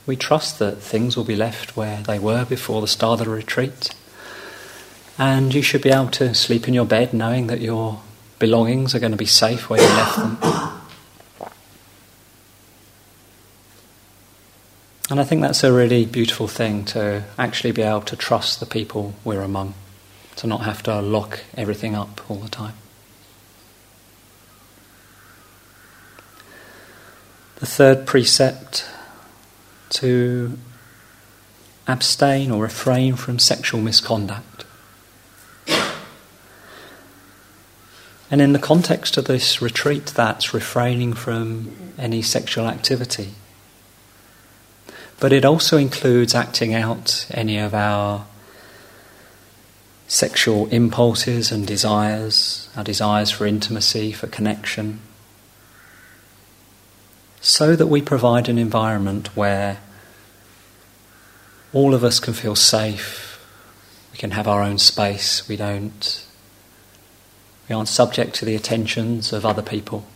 we 0.04 0.16
trust 0.16 0.58
that 0.58 0.78
things 0.78 1.16
will 1.16 1.22
be 1.22 1.36
left 1.36 1.76
where 1.76 2.02
they 2.02 2.18
were 2.18 2.44
before 2.44 2.80
the 2.80 2.88
start 2.88 3.20
of 3.20 3.26
the 3.26 3.32
retreat 3.32 3.94
and 5.18 5.52
you 5.52 5.62
should 5.62 5.82
be 5.82 5.90
able 5.90 6.10
to 6.10 6.32
sleep 6.32 6.68
in 6.68 6.74
your 6.74 6.86
bed 6.86 7.12
knowing 7.12 7.48
that 7.48 7.60
your 7.60 8.00
belongings 8.38 8.94
are 8.94 9.00
going 9.00 9.12
to 9.12 9.18
be 9.18 9.26
safe 9.26 9.68
where 9.68 9.80
you 9.80 9.86
left 9.88 10.16
them. 10.16 10.38
And 15.10 15.18
I 15.18 15.24
think 15.24 15.40
that's 15.40 15.64
a 15.64 15.72
really 15.72 16.04
beautiful 16.04 16.48
thing 16.48 16.84
to 16.86 17.24
actually 17.38 17.72
be 17.72 17.82
able 17.82 18.02
to 18.02 18.16
trust 18.16 18.60
the 18.60 18.66
people 18.66 19.14
we're 19.24 19.40
among, 19.40 19.74
to 20.36 20.46
not 20.46 20.60
have 20.60 20.82
to 20.84 21.00
lock 21.00 21.40
everything 21.56 21.94
up 21.94 22.30
all 22.30 22.36
the 22.36 22.48
time. 22.48 22.74
The 27.56 27.66
third 27.66 28.06
precept 28.06 28.86
to 29.90 30.58
abstain 31.88 32.50
or 32.50 32.62
refrain 32.62 33.16
from 33.16 33.38
sexual 33.38 33.80
misconduct. 33.80 34.47
And 38.30 38.42
in 38.42 38.52
the 38.52 38.58
context 38.58 39.16
of 39.16 39.24
this 39.24 39.62
retreat, 39.62 40.06
that's 40.06 40.52
refraining 40.52 41.14
from 41.14 41.74
any 41.98 42.20
sexual 42.20 42.66
activity. 42.66 43.30
But 45.18 45.32
it 45.32 45.44
also 45.44 45.78
includes 45.78 46.34
acting 46.34 46.74
out 46.74 47.26
any 47.30 47.58
of 47.58 47.74
our 47.74 48.26
sexual 50.06 50.66
impulses 50.68 51.50
and 51.50 51.66
desires, 51.66 52.68
our 52.76 52.84
desires 52.84 53.30
for 53.30 53.46
intimacy, 53.46 54.12
for 54.12 54.26
connection, 54.26 55.00
so 57.40 57.74
that 57.74 57.86
we 57.86 58.02
provide 58.02 58.48
an 58.48 58.58
environment 58.58 59.36
where 59.36 59.78
all 61.72 61.94
of 61.94 62.04
us 62.04 62.20
can 62.20 62.34
feel 62.34 62.56
safe, 62.56 63.44
we 64.12 64.18
can 64.18 64.32
have 64.32 64.48
our 64.48 64.62
own 64.62 64.78
space, 64.78 65.48
we 65.48 65.56
don't 65.56 66.24
we 67.68 67.74
aren't 67.74 67.88
subject 67.88 68.34
to 68.36 68.44
the 68.44 68.54
attentions 68.54 69.32
of 69.32 69.44
other 69.44 69.62
people. 69.62 70.06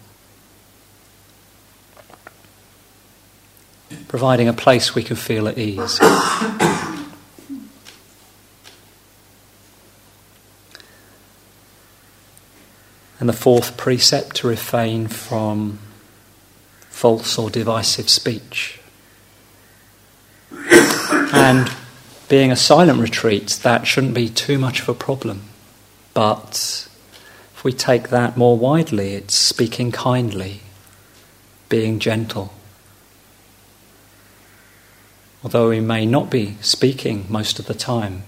Providing 4.08 4.48
a 4.48 4.54
place 4.54 4.94
we 4.94 5.02
can 5.02 5.16
feel 5.16 5.46
at 5.46 5.58
ease. 5.58 5.98
and 13.20 13.28
the 13.28 13.32
fourth 13.32 13.76
precept 13.76 14.36
to 14.36 14.48
refrain 14.48 15.06
from 15.06 15.78
false 16.88 17.38
or 17.38 17.50
divisive 17.50 18.08
speech. 18.08 18.80
and 21.32 21.70
being 22.28 22.50
a 22.50 22.56
silent 22.56 22.98
retreat, 22.98 23.60
that 23.62 23.86
shouldn't 23.86 24.14
be 24.14 24.28
too 24.28 24.58
much 24.58 24.80
of 24.80 24.88
a 24.88 24.94
problem. 24.94 25.42
But 26.14 26.88
we 27.64 27.72
take 27.72 28.08
that 28.08 28.36
more 28.36 28.56
widely, 28.56 29.14
it's 29.14 29.34
speaking 29.34 29.92
kindly, 29.92 30.60
being 31.68 31.98
gentle. 31.98 32.52
Although 35.44 35.68
we 35.70 35.80
may 35.80 36.06
not 36.06 36.30
be 36.30 36.56
speaking 36.60 37.26
most 37.28 37.58
of 37.58 37.66
the 37.66 37.74
time, 37.74 38.22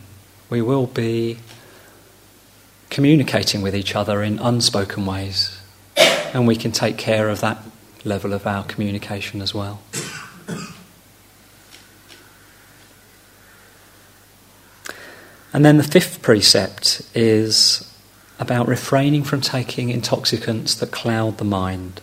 we 0.51 0.61
will 0.61 0.87
be 0.87 1.39
communicating 2.91 3.63
with 3.63 3.75
each 3.75 3.95
other 3.97 4.23
in 4.23 4.39
unspoken 4.39 5.07
ways, 5.07 5.61
and 5.97 6.47
we 6.47 6.57
can 6.57 6.73
take 6.73 6.97
care 6.97 7.29
of 7.29 7.41
that 7.41 7.63
level 8.05 8.33
of 8.33 8.47
our 8.47 8.65
communication 8.65 9.41
as 9.41 9.55
well. 9.55 9.81
And 15.53 15.65
then 15.65 15.77
the 15.77 15.85
fifth 15.85 16.21
precept 16.21 17.09
is 17.15 17.94
about 18.39 18.67
refraining 18.67 19.23
from 19.23 19.41
taking 19.41 19.91
intoxicants 19.91 20.75
that 20.75 20.91
cloud 20.91 21.39
the 21.39 21.45
mind, 21.45 22.01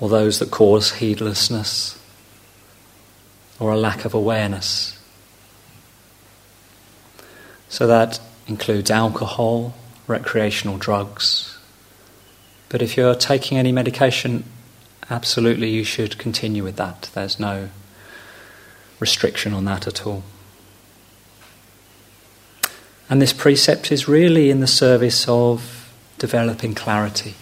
or 0.00 0.08
those 0.08 0.38
that 0.38 0.50
cause 0.50 0.92
heedlessness 0.92 1.98
or 3.60 3.70
a 3.70 3.76
lack 3.76 4.04
of 4.04 4.14
awareness. 4.14 4.98
So 7.68 7.86
that 7.86 8.20
includes 8.46 8.90
alcohol, 8.90 9.74
recreational 10.06 10.78
drugs. 10.78 11.58
But 12.68 12.82
if 12.82 12.96
you're 12.96 13.14
taking 13.14 13.58
any 13.58 13.72
medication, 13.72 14.44
absolutely 15.08 15.70
you 15.70 15.84
should 15.84 16.18
continue 16.18 16.64
with 16.64 16.76
that. 16.76 17.10
There's 17.14 17.38
no 17.38 17.70
restriction 19.00 19.54
on 19.54 19.64
that 19.64 19.86
at 19.86 20.06
all. 20.06 20.22
And 23.14 23.22
this 23.22 23.32
precept 23.32 23.92
is 23.92 24.08
really 24.08 24.50
in 24.50 24.58
the 24.58 24.66
service 24.66 25.28
of 25.28 25.88
developing 26.18 26.74
clarity 26.74 27.36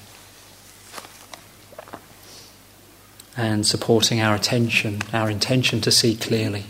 and 3.38 3.66
supporting 3.66 4.20
our 4.20 4.35
attention, 4.35 5.00
our 5.14 5.30
intention 5.30 5.80
to 5.80 5.90
see 5.90 6.14
clearly. 6.14 6.66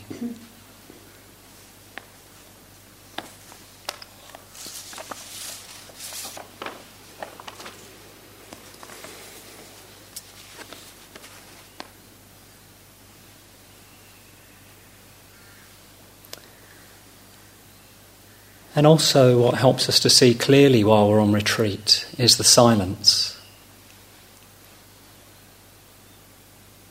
And 18.75 18.87
also, 18.87 19.39
what 19.39 19.55
helps 19.55 19.89
us 19.89 20.01
to 20.01 20.09
see 20.09 20.35
clearly 20.35 20.83
while 20.83 21.09
we're 21.09 21.21
on 21.21 21.33
retreat 21.33 22.07
is 22.17 22.39
the 22.39 22.45
silence. 22.45 23.39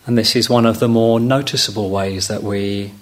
And 0.05 0.15
this 0.15 0.35
is 0.35 0.49
one 0.49 0.67
of 0.67 0.79
the 0.79 0.87
more 0.87 1.19
noticeable 1.19 1.89
ways 1.89 2.27
that 2.27 2.43
we 2.43 2.93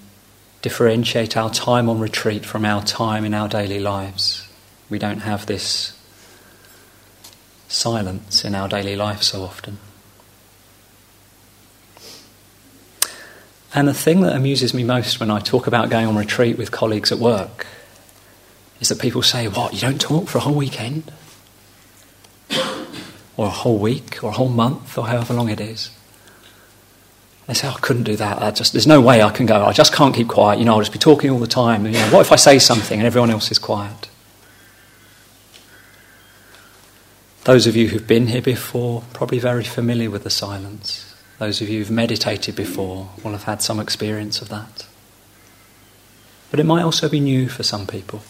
differentiate 0.61 1.35
our 1.35 1.49
time 1.49 1.89
on 1.89 1.99
retreat 1.99 2.45
from 2.45 2.63
our 2.63 2.81
time 2.83 3.25
in 3.25 3.33
our 3.33 3.49
daily 3.49 3.79
lives. 3.79 4.47
We 4.89 4.99
don't 4.99 5.21
have 5.21 5.45
this 5.45 5.97
silence 7.67 8.45
in 8.45 8.55
our 8.55 8.67
daily 8.67 8.95
life 8.95 9.23
so 9.23 9.43
often. 9.43 9.77
And 13.73 13.87
the 13.87 13.93
thing 13.93 14.21
that 14.21 14.35
amuses 14.35 14.73
me 14.73 14.83
most 14.83 15.19
when 15.19 15.29
I 15.29 15.39
talk 15.39 15.67
about 15.67 15.89
going 15.89 16.07
on 16.07 16.15
retreat 16.15 16.57
with 16.57 16.71
colleagues 16.71 17.11
at 17.11 17.19
work 17.19 17.67
is 18.79 18.89
that 18.89 18.99
people 18.99 19.21
say, 19.21 19.47
What, 19.47 19.73
you 19.73 19.79
don't 19.79 19.99
talk 19.99 20.27
for 20.27 20.37
a 20.37 20.41
whole 20.41 20.55
weekend? 20.55 21.11
or 23.39 23.45
a 23.45 23.49
whole 23.49 23.77
week, 23.77 24.21
or 24.21 24.31
a 24.31 24.33
whole 24.33 24.49
month, 24.49 24.97
or 24.97 25.07
however 25.07 25.33
long 25.33 25.47
it 25.47 25.61
is. 25.61 25.91
They 27.47 27.53
say, 27.53 27.69
oh, 27.69 27.75
I 27.77 27.79
couldn't 27.79 28.03
do 28.03 28.17
that. 28.17 28.41
I 28.41 28.51
just, 28.51 28.73
there's 28.73 28.85
no 28.85 28.99
way 28.99 29.23
I 29.23 29.29
can 29.29 29.45
go. 29.45 29.63
I 29.63 29.71
just 29.71 29.93
can't 29.93 30.13
keep 30.13 30.27
quiet. 30.27 30.59
You 30.59 30.65
know, 30.65 30.73
I'll 30.73 30.81
just 30.81 30.91
be 30.91 30.99
talking 30.99 31.29
all 31.29 31.39
the 31.39 31.47
time. 31.47 31.85
You 31.85 31.93
know, 31.93 32.09
what 32.09 32.19
if 32.19 32.33
I 32.33 32.35
say 32.35 32.59
something 32.59 32.99
and 32.99 33.07
everyone 33.07 33.29
else 33.29 33.49
is 33.49 33.57
quiet? 33.57 34.09
Those 37.45 37.65
of 37.65 37.77
you 37.77 37.87
who've 37.87 38.05
been 38.05 38.27
here 38.27 38.41
before, 38.41 39.03
probably 39.13 39.39
very 39.39 39.63
familiar 39.63 40.11
with 40.11 40.25
the 40.25 40.29
silence. 40.29 41.15
Those 41.39 41.61
of 41.61 41.69
you 41.69 41.79
who've 41.79 41.89
meditated 41.89 42.57
before 42.57 43.09
will 43.23 43.31
have 43.31 43.43
had 43.43 43.61
some 43.61 43.79
experience 43.79 44.41
of 44.41 44.49
that. 44.49 44.85
But 46.51 46.59
it 46.59 46.65
might 46.65 46.83
also 46.83 47.07
be 47.07 47.21
new 47.21 47.47
for 47.47 47.63
some 47.63 47.87
people. 47.87 48.21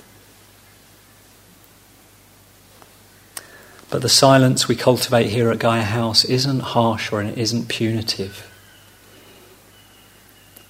But 3.90 4.04
the 4.04 4.10
silence 4.10 4.68
we 4.68 4.76
cultivate 4.76 5.30
here 5.30 5.50
at 5.50 5.60
Gaia 5.60 5.82
House 5.82 6.24
isn't 6.24 6.60
harsh 6.60 7.12
or 7.12 7.24
it 7.24 7.38
isn't 7.38 7.70
punitive. 7.70 8.46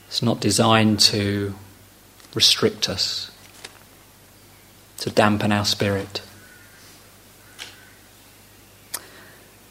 It's 0.08 0.22
not 0.22 0.40
designed 0.40 1.00
to 1.02 1.54
restrict 2.34 2.88
us, 2.88 3.30
to 5.00 5.10
dampen 5.10 5.52
our 5.52 5.66
spirit. 5.66 6.22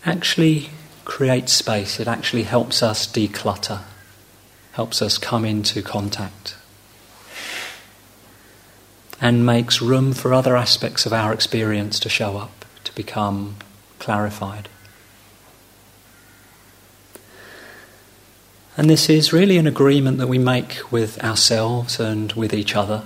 Actually, 0.04 0.70
creates 1.04 1.52
space. 1.52 1.98
It 1.98 2.06
actually 2.06 2.42
helps 2.42 2.82
us 2.82 3.06
declutter, 3.06 3.80
helps 4.72 5.00
us 5.00 5.16
come 5.16 5.44
into 5.46 5.80
contact, 5.80 6.54
and 9.20 9.44
makes 9.44 9.80
room 9.80 10.12
for 10.12 10.34
other 10.34 10.54
aspects 10.54 11.06
of 11.06 11.12
our 11.14 11.32
experience 11.32 11.98
to 12.00 12.08
show 12.10 12.36
up 12.36 12.57
become 12.98 13.54
clarified. 14.00 14.68
And 18.76 18.90
this 18.90 19.08
is 19.08 19.32
really 19.32 19.56
an 19.56 19.66
agreement 19.66 20.18
that 20.18 20.28
we 20.28 20.38
make 20.38 20.92
with 20.92 21.22
ourselves 21.22 22.00
and 22.00 22.32
with 22.32 22.52
each 22.52 22.74
other. 22.74 23.04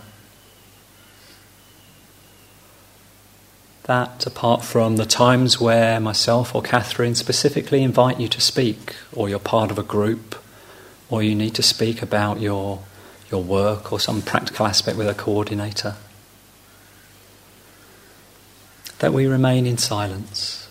That 3.84 4.26
apart 4.26 4.64
from 4.64 4.96
the 4.96 5.04
times 5.04 5.60
where 5.60 6.00
myself 6.00 6.54
or 6.54 6.62
Catherine 6.62 7.14
specifically 7.14 7.82
invite 7.82 8.18
you 8.18 8.28
to 8.28 8.40
speak, 8.40 8.96
or 9.12 9.28
you're 9.28 9.38
part 9.38 9.70
of 9.70 9.78
a 9.78 9.82
group, 9.82 10.36
or 11.10 11.22
you 11.22 11.34
need 11.34 11.54
to 11.56 11.62
speak 11.62 12.00
about 12.00 12.40
your, 12.40 12.82
your 13.30 13.42
work 13.42 13.92
or 13.92 14.00
some 14.00 14.22
practical 14.22 14.66
aspect 14.66 14.96
with 14.96 15.08
a 15.08 15.14
coordinator, 15.14 15.96
that 19.02 19.12
we 19.12 19.26
remain 19.26 19.66
in 19.66 19.76
silence. 19.76 20.68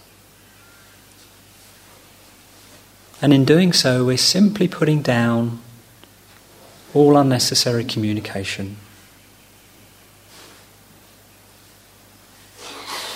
And 3.21 3.33
in 3.33 3.43
doing 3.43 3.73
so, 3.73 4.05
we're 4.05 4.15
simply 4.15 4.69
putting 4.69 5.01
down 5.01 5.59
all 6.93 7.17
unnecessary 7.17 7.83
communication. 7.83 8.77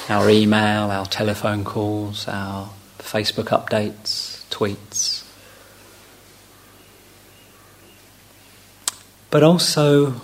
Our 0.10 0.30
email, 0.30 0.92
our 0.92 1.06
telephone 1.06 1.64
calls, 1.64 2.28
our 2.28 2.72
Facebook 3.00 3.46
updates, 3.46 4.44
tweets. 4.50 5.24
But 9.30 9.44
also, 9.44 10.20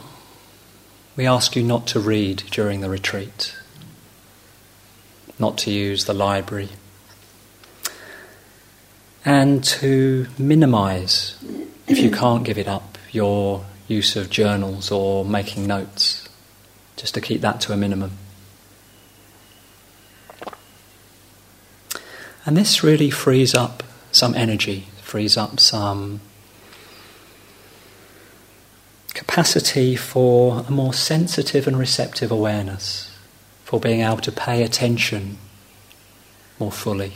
we 1.16 1.26
ask 1.26 1.56
you 1.56 1.64
not 1.64 1.88
to 1.88 2.00
read 2.02 2.44
during 2.52 2.82
the 2.82 2.90
retreat, 2.90 3.56
not 5.42 5.58
to 5.58 5.72
use 5.72 6.06
the 6.06 6.14
library, 6.14 6.70
and 9.26 9.64
to 9.64 10.28
minimize, 10.38 11.36
if 11.88 12.00
you 12.00 12.10
can't 12.12 12.46
give 12.46 12.58
it 12.58 12.68
up, 12.68 12.98
your 13.12 13.66
use 13.88 14.16
of 14.16 14.30
journals 14.30 14.90
or 14.90 15.26
making 15.26 15.68
notes, 15.68 16.30
just 16.96 17.14
to 17.16 17.20
keep 17.20 17.42
that 17.42 17.60
to 17.60 17.74
a 17.74 17.78
minimum. 17.78 18.12
And 22.46 22.56
this 22.56 22.84
really 22.84 23.10
frees 23.10 23.54
up 23.54 23.84
some 24.12 24.34
energy, 24.34 24.88
frees 25.02 25.38
up 25.38 25.60
some 25.60 26.22
capacity 29.14 29.96
for 29.96 30.66
a 30.68 30.72
more 30.72 30.94
sensitive 30.94 31.68
and 31.68 31.78
receptive 31.78 32.32
awareness, 32.32 33.11
for 33.72 33.80
being 33.80 34.02
able 34.02 34.18
to 34.18 34.34
pay 34.34 34.64
attention 34.64 35.38
more 36.60 36.74
fully. 36.74 37.14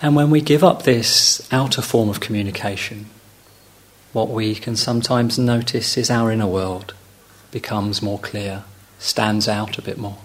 And 0.00 0.14
when 0.14 0.30
we 0.30 0.40
give 0.40 0.62
up 0.62 0.84
this 0.84 1.48
outer 1.50 1.82
form 1.82 2.08
of 2.08 2.20
communication, 2.20 3.06
what 4.12 4.28
we 4.28 4.54
can 4.54 4.76
sometimes 4.76 5.36
notice 5.36 5.96
is 5.96 6.12
our 6.12 6.30
inner 6.30 6.46
world 6.46 6.94
becomes 7.50 8.00
more 8.00 8.20
clear, 8.20 8.62
stands 9.00 9.48
out 9.48 9.76
a 9.76 9.82
bit 9.82 9.98
more. 9.98 10.18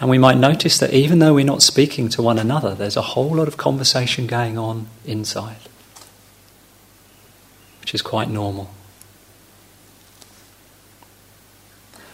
And 0.00 0.08
we 0.08 0.16
might 0.16 0.38
notice 0.38 0.78
that 0.78 0.94
even 0.94 1.18
though 1.18 1.34
we're 1.34 1.44
not 1.44 1.60
speaking 1.60 2.08
to 2.08 2.22
one 2.22 2.38
another, 2.38 2.74
there's 2.74 2.96
a 2.96 3.02
whole 3.02 3.36
lot 3.36 3.46
of 3.46 3.58
conversation 3.58 4.26
going 4.26 4.56
on 4.56 4.86
inside, 5.04 5.68
which 7.82 7.94
is 7.94 8.00
quite 8.00 8.30
normal. 8.30 8.70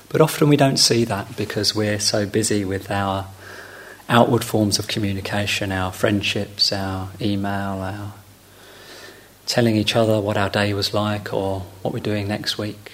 But 0.09 0.23
often 0.23 0.49
we 0.49 0.57
don't 0.57 0.79
see 0.79 1.05
that 1.05 1.37
because 1.37 1.75
we're 1.75 2.01
so 2.01 2.25
busy 2.25 2.65
with 2.65 2.91
our 2.91 3.27
outward 4.09 4.43
forms 4.43 4.79
of 4.79 4.89
communication, 4.89 5.71
our 5.71 5.93
friendships, 5.93 6.73
our 6.73 7.11
email, 7.21 7.83
our 7.83 8.15
telling 9.45 9.77
each 9.77 9.95
other 9.95 10.21
what 10.21 10.39
our 10.39 10.49
day 10.49 10.73
was 10.73 10.95
like 10.95 11.35
or 11.35 11.61
what 11.83 11.93
we're 11.93 12.01
doing 12.01 12.27
next 12.27 12.57
week. 12.57 12.93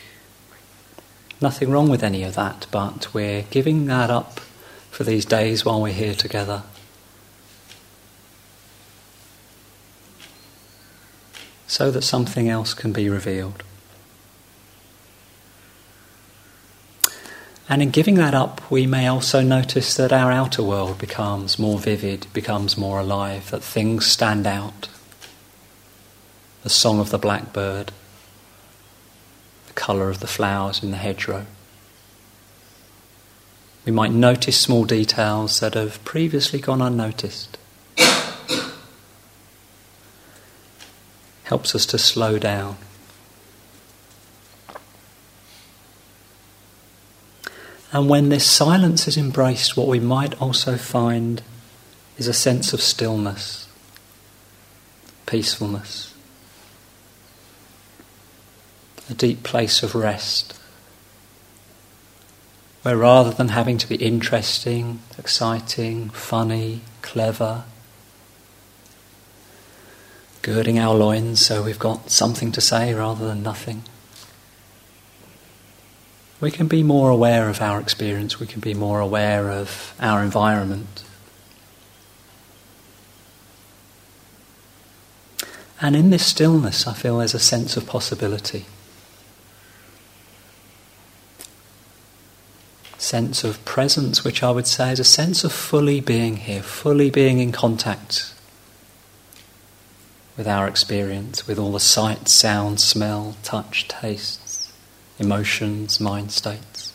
Nothing 1.40 1.70
wrong 1.70 1.88
with 1.88 2.02
any 2.02 2.24
of 2.24 2.34
that, 2.34 2.66
but 2.72 3.14
we're 3.14 3.42
giving 3.42 3.86
that 3.86 4.10
up 4.10 4.40
for 4.90 5.04
these 5.04 5.24
days 5.24 5.64
while 5.64 5.80
we're 5.80 5.92
here 5.92 6.14
together. 6.14 6.64
So 11.74 11.90
that 11.90 12.02
something 12.02 12.48
else 12.48 12.72
can 12.72 12.92
be 12.92 13.08
revealed. 13.08 13.64
And 17.68 17.82
in 17.82 17.90
giving 17.90 18.14
that 18.14 18.32
up, 18.32 18.70
we 18.70 18.86
may 18.86 19.08
also 19.08 19.40
notice 19.40 19.96
that 19.96 20.12
our 20.12 20.30
outer 20.30 20.62
world 20.62 20.98
becomes 20.98 21.58
more 21.58 21.80
vivid, 21.80 22.28
becomes 22.32 22.78
more 22.78 23.00
alive, 23.00 23.50
that 23.50 23.64
things 23.64 24.06
stand 24.06 24.46
out. 24.46 24.88
The 26.62 26.70
song 26.70 27.00
of 27.00 27.10
the 27.10 27.18
blackbird, 27.18 27.90
the 29.66 29.72
colour 29.72 30.10
of 30.10 30.20
the 30.20 30.28
flowers 30.28 30.80
in 30.80 30.92
the 30.92 30.96
hedgerow. 30.96 31.44
We 33.84 33.90
might 33.90 34.12
notice 34.12 34.60
small 34.60 34.84
details 34.84 35.58
that 35.58 35.74
have 35.74 36.04
previously 36.04 36.60
gone 36.60 36.80
unnoticed. 36.80 37.58
Helps 41.44 41.74
us 41.74 41.86
to 41.86 41.98
slow 41.98 42.38
down. 42.38 42.76
And 47.94 48.08
when 48.08 48.28
this 48.28 48.44
silence 48.44 49.06
is 49.06 49.16
embraced, 49.16 49.76
what 49.76 49.86
we 49.86 50.00
might 50.00 50.40
also 50.42 50.76
find 50.76 51.42
is 52.18 52.26
a 52.26 52.32
sense 52.32 52.72
of 52.72 52.82
stillness, 52.82 53.68
peacefulness, 55.26 56.12
a 59.08 59.14
deep 59.14 59.44
place 59.44 59.84
of 59.84 59.94
rest, 59.94 60.58
where 62.82 62.96
rather 62.96 63.30
than 63.30 63.48
having 63.48 63.78
to 63.78 63.88
be 63.88 63.96
interesting, 63.96 64.98
exciting, 65.16 66.10
funny, 66.10 66.80
clever, 67.00 67.62
girding 70.44 70.78
our 70.78 70.94
loins 70.94 71.44
so 71.44 71.64
we've 71.64 71.78
got 71.80 72.10
something 72.10 72.52
to 72.52 72.60
say 72.60 72.94
rather 72.94 73.26
than 73.26 73.42
nothing 73.42 73.82
we 76.44 76.50
can 76.50 76.66
be 76.66 76.82
more 76.82 77.08
aware 77.08 77.48
of 77.48 77.62
our 77.62 77.80
experience, 77.80 78.38
we 78.38 78.46
can 78.46 78.60
be 78.60 78.74
more 78.74 79.00
aware 79.00 79.50
of 79.50 79.94
our 79.98 80.22
environment. 80.22 81.02
And 85.80 85.96
in 85.96 86.10
this 86.10 86.26
stillness, 86.26 86.86
I 86.86 86.92
feel 86.92 87.16
there's 87.16 87.32
a 87.32 87.38
sense 87.38 87.78
of 87.78 87.86
possibility. 87.86 88.66
Sense 92.98 93.42
of 93.42 93.64
presence, 93.64 94.22
which 94.22 94.42
I 94.42 94.50
would 94.50 94.66
say 94.66 94.92
is 94.92 95.00
a 95.00 95.04
sense 95.04 95.44
of 95.44 95.52
fully 95.52 96.00
being 96.00 96.36
here, 96.36 96.62
fully 96.62 97.08
being 97.08 97.38
in 97.38 97.52
contact 97.52 98.33
with 100.36 100.48
our 100.48 100.66
experience, 100.66 101.46
with 101.46 101.58
all 101.58 101.72
the 101.72 101.80
sight, 101.80 102.28
sound, 102.28 102.80
smell, 102.80 103.36
touch, 103.42 103.86
tastes, 103.88 104.72
emotions, 105.18 106.00
mind 106.00 106.32
states. 106.32 106.92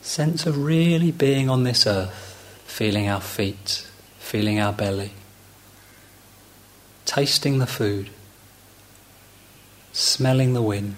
Sense 0.00 0.46
of 0.46 0.64
really 0.64 1.12
being 1.12 1.48
on 1.48 1.64
this 1.64 1.86
earth, 1.86 2.62
feeling 2.66 3.08
our 3.08 3.20
feet, 3.20 3.86
feeling 4.18 4.58
our 4.58 4.72
belly, 4.72 5.12
tasting 7.04 7.58
the 7.58 7.66
food, 7.66 8.10
smelling 9.92 10.54
the 10.54 10.62
wind. 10.62 10.96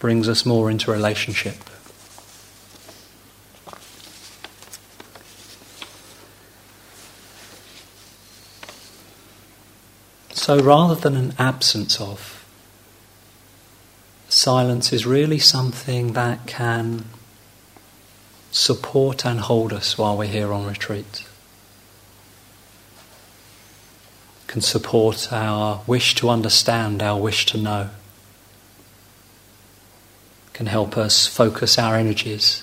Brings 0.00 0.28
us 0.28 0.44
more 0.44 0.68
into 0.68 0.90
relationship 0.90 1.54
So 10.50 10.58
rather 10.58 10.96
than 10.96 11.14
an 11.14 11.32
absence 11.38 12.00
of, 12.00 12.44
silence 14.28 14.92
is 14.92 15.06
really 15.06 15.38
something 15.38 16.14
that 16.14 16.44
can 16.48 17.04
support 18.50 19.24
and 19.24 19.38
hold 19.38 19.72
us 19.72 19.96
while 19.96 20.16
we're 20.16 20.26
here 20.26 20.52
on 20.52 20.66
retreat. 20.66 21.24
Can 24.48 24.60
support 24.60 25.32
our 25.32 25.82
wish 25.86 26.16
to 26.16 26.28
understand, 26.28 27.00
our 27.00 27.20
wish 27.20 27.46
to 27.46 27.56
know. 27.56 27.90
Can 30.60 30.66
help 30.66 30.98
us 30.98 31.26
focus 31.26 31.78
our 31.78 31.96
energies. 31.96 32.62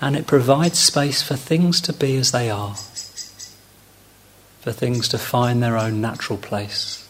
And 0.00 0.14
it 0.14 0.28
provides 0.28 0.78
space 0.78 1.20
for 1.20 1.34
things 1.34 1.80
to 1.80 1.92
be 1.92 2.16
as 2.16 2.30
they 2.30 2.48
are 2.48 2.76
for 4.60 4.70
things 4.70 5.08
to 5.08 5.18
find 5.18 5.60
their 5.60 5.76
own 5.76 6.00
natural 6.00 6.38
place. 6.38 7.08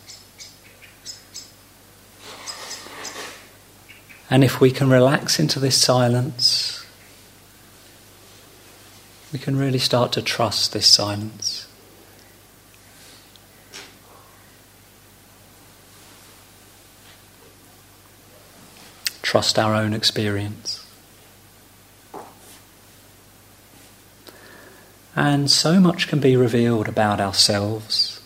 And 4.30 4.42
if 4.42 4.58
we 4.62 4.70
can 4.70 4.88
relax 4.88 5.38
into 5.38 5.60
this 5.60 5.76
silence, 5.76 6.82
we 9.30 9.38
can 9.38 9.58
really 9.58 9.78
start 9.78 10.12
to 10.12 10.22
trust 10.22 10.72
this 10.72 10.86
silence. 10.86 11.51
Trust 19.32 19.58
our 19.58 19.74
own 19.74 19.94
experience. 19.94 20.86
And 25.16 25.50
so 25.50 25.80
much 25.80 26.06
can 26.06 26.20
be 26.20 26.36
revealed 26.36 26.86
about 26.86 27.18
ourselves, 27.18 28.20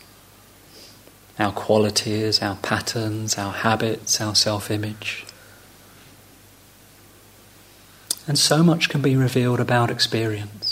our 1.38 1.52
qualities, 1.52 2.42
our 2.42 2.56
patterns, 2.56 3.38
our 3.38 3.52
habits, 3.52 4.20
our 4.20 4.34
self 4.34 4.68
image. 4.68 5.24
And 8.26 8.36
so 8.36 8.64
much 8.64 8.88
can 8.88 9.00
be 9.00 9.14
revealed 9.14 9.60
about 9.60 9.92
experience. 9.92 10.65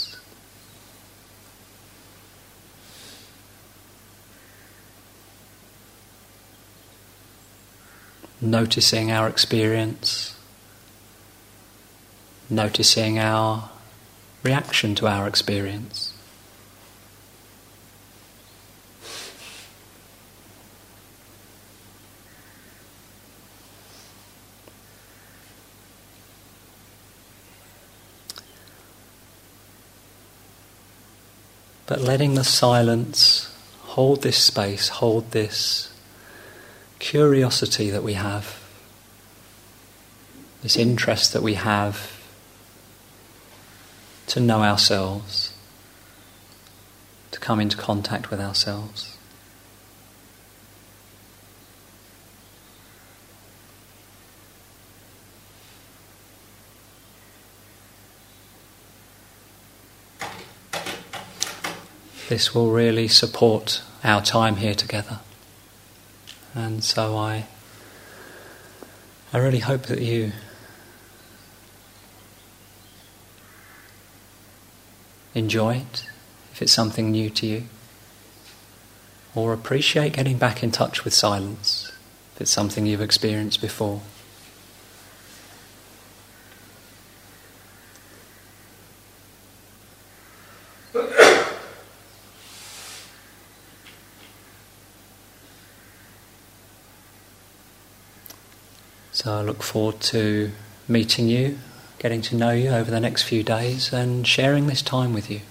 Noticing 8.45 9.11
our 9.11 9.27
experience, 9.27 10.37
noticing 12.49 13.19
our 13.19 13.69
reaction 14.43 14.95
to 14.95 15.07
our 15.07 15.27
experience. 15.27 16.13
But 31.87 32.01
letting 32.01 32.33
the 32.33 32.43
silence 32.43 33.53
hold 33.83 34.23
this 34.23 34.37
space, 34.37 34.89
hold 34.89 35.31
this 35.31 35.94
curiosity 36.99 37.89
that 37.89 38.03
we 38.03 38.13
have, 38.13 38.59
this 40.63 40.75
interest 40.77 41.33
that 41.33 41.43
we 41.43 41.55
have 41.55 42.11
to 44.27 44.39
know 44.39 44.61
ourselves, 44.63 45.53
to 47.31 47.39
come 47.39 47.59
into 47.59 47.77
contact 47.77 48.31
with 48.31 48.39
ourselves. 48.39 49.17
This 62.27 62.55
will 62.55 62.71
really 62.71 63.07
support 63.07 63.83
our 64.03 64.21
time 64.21 64.55
here 64.55 64.73
together. 64.73 65.19
And 66.57 66.83
so 66.83 67.17
I 67.17 67.45
I 69.33 69.37
really 69.39 69.59
hope 69.59 69.83
that 69.87 70.01
you 70.01 70.31
enjoy 75.33 75.75
it 75.75 76.07
if 76.53 76.61
it's 76.61 76.71
something 76.71 77.11
new 77.11 77.29
to 77.29 77.45
you, 77.45 77.63
or 79.35 79.51
appreciate 79.51 80.13
getting 80.13 80.37
back 80.37 80.63
in 80.63 80.71
touch 80.71 81.03
with 81.03 81.13
silence 81.13 81.91
if 82.35 82.41
it's 82.41 82.51
something 82.51 82.85
you've 82.85 83.01
experienced 83.01 83.59
before. 83.59 84.01
So 99.11 99.33
I 99.33 99.34
look 99.45 99.63
forward 99.63 99.99
to 100.01 100.51
meeting 100.87 101.27
you, 101.27 101.57
getting 101.99 102.21
to 102.23 102.35
know 102.35 102.51
you 102.51 102.69
over 102.69 102.91
the 102.91 102.99
next 102.99 103.23
few 103.23 103.43
days, 103.43 103.93
and 103.93 104.27
sharing 104.27 104.67
this 104.67 104.81
time 104.81 105.13
with 105.13 105.29
you. 105.29 105.41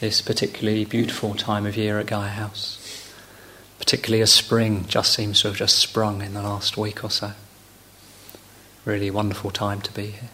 This 0.00 0.20
particularly 0.20 0.84
beautiful 0.84 1.34
time 1.34 1.66
of 1.66 1.76
year 1.76 1.98
at 1.98 2.06
Gaia 2.06 2.28
House. 2.28 2.78
Particularly 3.78 4.22
as 4.22 4.32
spring 4.32 4.86
just 4.86 5.14
seems 5.14 5.40
to 5.42 5.48
have 5.48 5.56
just 5.56 5.78
sprung 5.78 6.22
in 6.22 6.34
the 6.34 6.42
last 6.42 6.76
week 6.76 7.02
or 7.04 7.10
so. 7.10 7.32
Really 8.84 9.10
wonderful 9.10 9.50
time 9.50 9.80
to 9.82 9.92
be 9.92 10.06
here. 10.06 10.30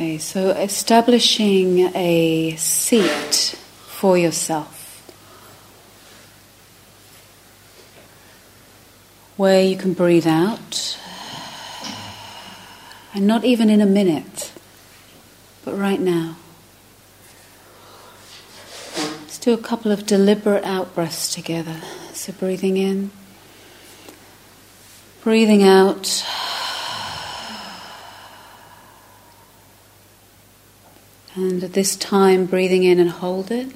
Okay, 0.00 0.18
so 0.32 0.50
establishing 0.50 1.90
a 1.96 2.54
seat 2.54 3.58
for 3.88 4.16
yourself 4.16 4.76
where 9.36 9.60
you 9.60 9.76
can 9.76 9.92
breathe 9.92 10.28
out, 10.28 10.96
and 13.12 13.26
not 13.26 13.44
even 13.44 13.68
in 13.68 13.80
a 13.80 13.86
minute, 13.86 14.52
but 15.64 15.76
right 15.76 15.98
now. 15.98 16.36
Let's 19.22 19.38
do 19.38 19.52
a 19.52 19.58
couple 19.58 19.90
of 19.90 20.06
deliberate 20.06 20.62
out 20.62 20.94
breaths 20.94 21.34
together. 21.34 21.80
So, 22.12 22.32
breathing 22.34 22.76
in, 22.76 23.10
breathing 25.24 25.64
out. 25.64 26.24
And 31.60 31.68
at 31.68 31.74
this 31.74 31.94
time, 31.94 32.46
breathing 32.46 32.84
in 32.84 32.98
and 32.98 33.10
hold 33.10 33.50
it. 33.50 33.70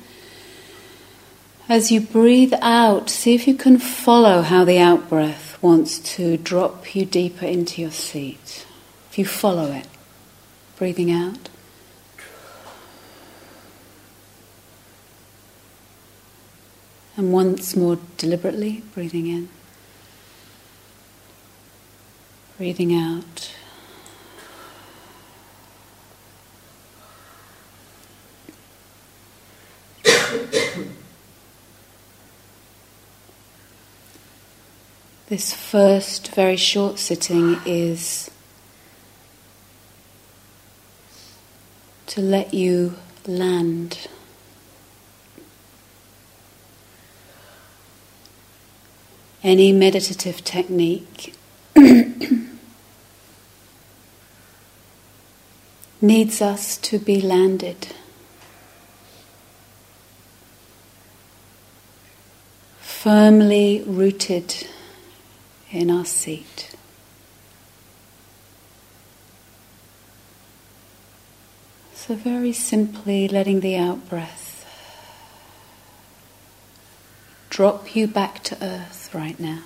As 1.68 1.92
you 1.92 2.00
breathe 2.00 2.54
out, 2.62 3.10
see 3.10 3.34
if 3.34 3.46
you 3.46 3.54
can 3.54 3.76
follow 3.76 4.40
how 4.40 4.64
the 4.64 4.78
out 4.78 5.10
breath 5.10 5.58
wants 5.60 5.98
to 6.14 6.38
drop 6.38 6.94
you 6.96 7.04
deeper 7.04 7.44
into 7.44 7.82
your 7.82 7.90
seat. 7.90 8.64
If 9.10 9.18
you 9.18 9.26
follow 9.26 9.70
it, 9.70 9.86
breathing 10.78 11.12
out. 11.12 11.50
And 17.18 17.34
once 17.34 17.76
more 17.76 17.98
deliberately, 18.16 18.82
breathing 18.94 19.26
in, 19.26 19.50
breathing 22.56 22.94
out. 22.94 23.53
This 35.34 35.50
first 35.52 36.32
very 36.32 36.54
short 36.54 37.00
sitting 37.00 37.58
is 37.66 38.30
to 42.06 42.20
let 42.20 42.54
you 42.54 42.94
land. 43.26 44.06
Any 49.42 49.72
meditative 49.72 50.44
technique 50.44 51.34
needs 56.00 56.40
us 56.40 56.76
to 56.76 57.00
be 57.00 57.20
landed. 57.20 57.88
Firmly 62.78 63.82
rooted 63.84 64.68
in 65.74 65.90
our 65.90 66.04
seat. 66.04 66.74
So, 71.94 72.14
very 72.14 72.52
simply 72.52 73.26
letting 73.28 73.60
the 73.60 73.76
out 73.76 74.08
breath 74.08 74.52
drop 77.50 77.96
you 77.96 78.06
back 78.06 78.42
to 78.44 78.64
earth 78.64 79.14
right 79.14 79.38
now. 79.40 79.62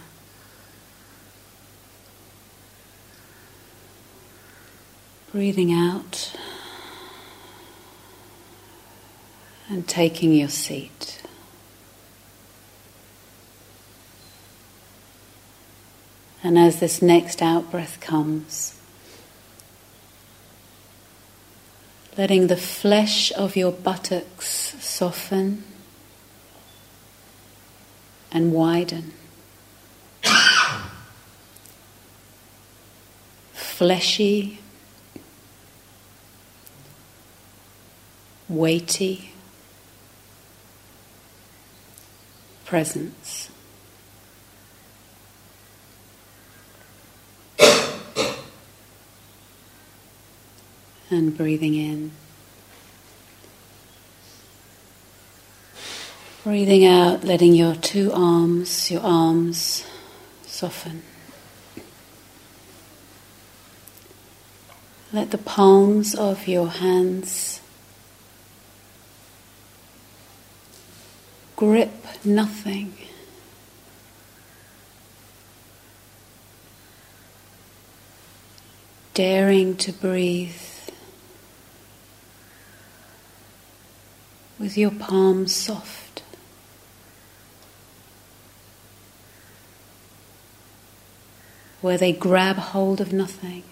Breathing 5.33 5.73
out 5.73 6.35
and 9.69 9.87
taking 9.87 10.33
your 10.33 10.49
seat. 10.49 11.23
And 16.49 16.59
as 16.59 16.81
this 16.81 17.03
next 17.03 17.43
out 17.43 17.71
breath 17.71 18.01
comes, 18.01 18.81
letting 22.17 22.47
the 22.47 22.57
flesh 22.57 23.31
of 23.33 23.55
your 23.55 23.71
buttocks 23.71 24.75
soften 24.83 25.63
and 28.33 28.55
widen. 28.55 29.13
Fleshy, 33.53 34.59
weighty 38.49 39.33
presence. 42.65 43.51
And 51.11 51.37
breathing 51.37 51.75
in. 51.75 52.11
Breathing 56.45 56.87
out, 56.87 57.25
letting 57.25 57.55
your 57.55 57.75
two 57.75 58.13
arms, 58.13 58.91
your 58.91 59.03
arms 59.03 59.85
soften. 60.47 61.03
Let 65.13 65.31
the 65.31 65.39
palms 65.39 66.15
of 66.15 66.47
your 66.47 66.69
hands 66.69 67.61
grip 71.57 71.91
nothing. 72.25 72.95
Daring 79.15 79.77
to 79.79 79.93
breathe 79.93 80.78
with 84.59 84.77
your 84.77 84.91
palms 84.91 85.55
soft. 85.55 86.23
Where 91.81 91.99
they 91.99 92.13
grab 92.13 92.57
hold 92.57 93.01
of 93.01 93.13
nothing. 93.13 93.63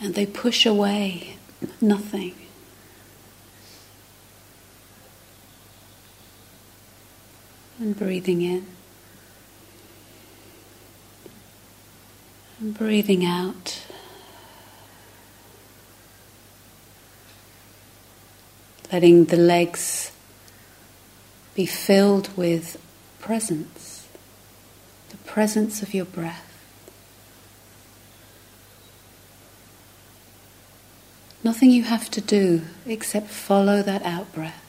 and 0.00 0.14
they 0.14 0.26
push 0.26 0.64
away 0.64 1.36
nothing. 1.80 2.34
And 7.80 7.96
breathing 7.96 8.42
in. 8.42 8.66
And 12.60 12.76
breathing 12.76 13.24
out. 13.24 13.82
Letting 18.90 19.26
the 19.26 19.36
legs 19.36 20.12
be 21.54 21.66
filled 21.66 22.34
with 22.36 22.80
presence, 23.20 24.06
the 25.10 25.16
presence 25.18 25.82
of 25.82 25.92
your 25.92 26.06
breath. 26.06 26.48
Nothing 31.44 31.70
you 31.70 31.84
have 31.84 32.10
to 32.10 32.20
do 32.20 32.62
except 32.86 33.28
follow 33.28 33.82
that 33.82 34.02
out 34.02 34.32
breath. 34.32 34.64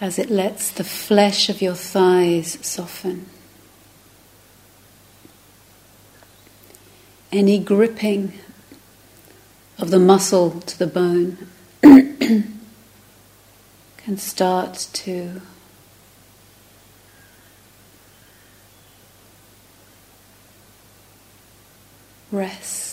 As 0.00 0.18
it 0.18 0.30
lets 0.30 0.70
the 0.70 0.84
flesh 0.84 1.48
of 1.48 1.62
your 1.62 1.74
thighs 1.74 2.58
soften. 2.66 3.26
Any 7.32 7.58
gripping 7.58 8.34
of 9.78 9.90
the 9.90 9.98
muscle 9.98 10.60
to 10.60 10.78
the 10.78 10.86
bone 10.86 11.38
can 11.82 12.58
start 14.18 14.86
to 14.92 15.40
rest. 22.30 22.91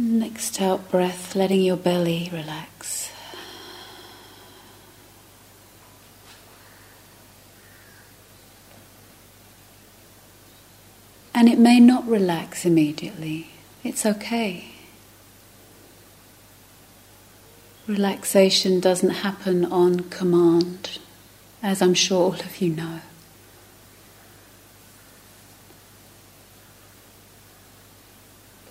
Next 0.00 0.62
out 0.62 0.88
breath, 0.92 1.34
letting 1.34 1.60
your 1.60 1.76
belly 1.76 2.30
relax. 2.32 3.10
And 11.34 11.48
it 11.48 11.58
may 11.58 11.80
not 11.80 12.06
relax 12.06 12.64
immediately. 12.64 13.48
It's 13.82 14.06
okay. 14.06 14.66
Relaxation 17.88 18.78
doesn't 18.78 19.10
happen 19.10 19.64
on 19.64 20.10
command, 20.10 21.00
as 21.60 21.82
I'm 21.82 21.94
sure 21.94 22.22
all 22.22 22.34
of 22.34 22.60
you 22.60 22.70
know. 22.70 23.00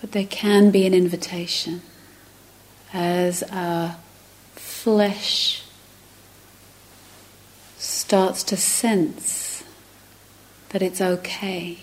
But 0.01 0.11
there 0.11 0.25
can 0.25 0.71
be 0.71 0.85
an 0.85 0.93
invitation 0.93 1.81
as 2.93 3.43
our 3.51 3.97
flesh 4.53 5.63
starts 7.77 8.43
to 8.43 8.57
sense 8.57 9.63
that 10.69 10.81
it's 10.81 11.01
okay 11.01 11.79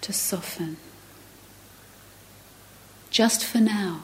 to 0.00 0.12
soften. 0.12 0.76
Just 3.10 3.44
for 3.44 3.58
now. 3.58 4.02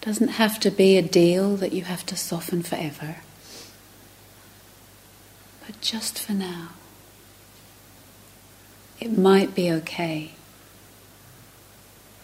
Doesn't 0.00 0.28
have 0.28 0.58
to 0.60 0.70
be 0.70 0.96
a 0.96 1.02
deal 1.02 1.56
that 1.56 1.72
you 1.72 1.84
have 1.84 2.06
to 2.06 2.16
soften 2.16 2.62
forever, 2.62 3.16
but 5.66 5.80
just 5.80 6.18
for 6.18 6.32
now. 6.32 6.68
It 9.00 9.16
might 9.16 9.54
be 9.54 9.70
okay 9.70 10.32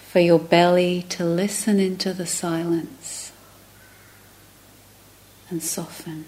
for 0.09 0.21
your 0.21 0.39
belly 0.39 1.03
to 1.11 1.25
listen 1.25 1.79
into 1.79 2.13
the 2.13 2.27
silence 2.27 3.33
and 5.51 5.63
soften. 5.63 6.27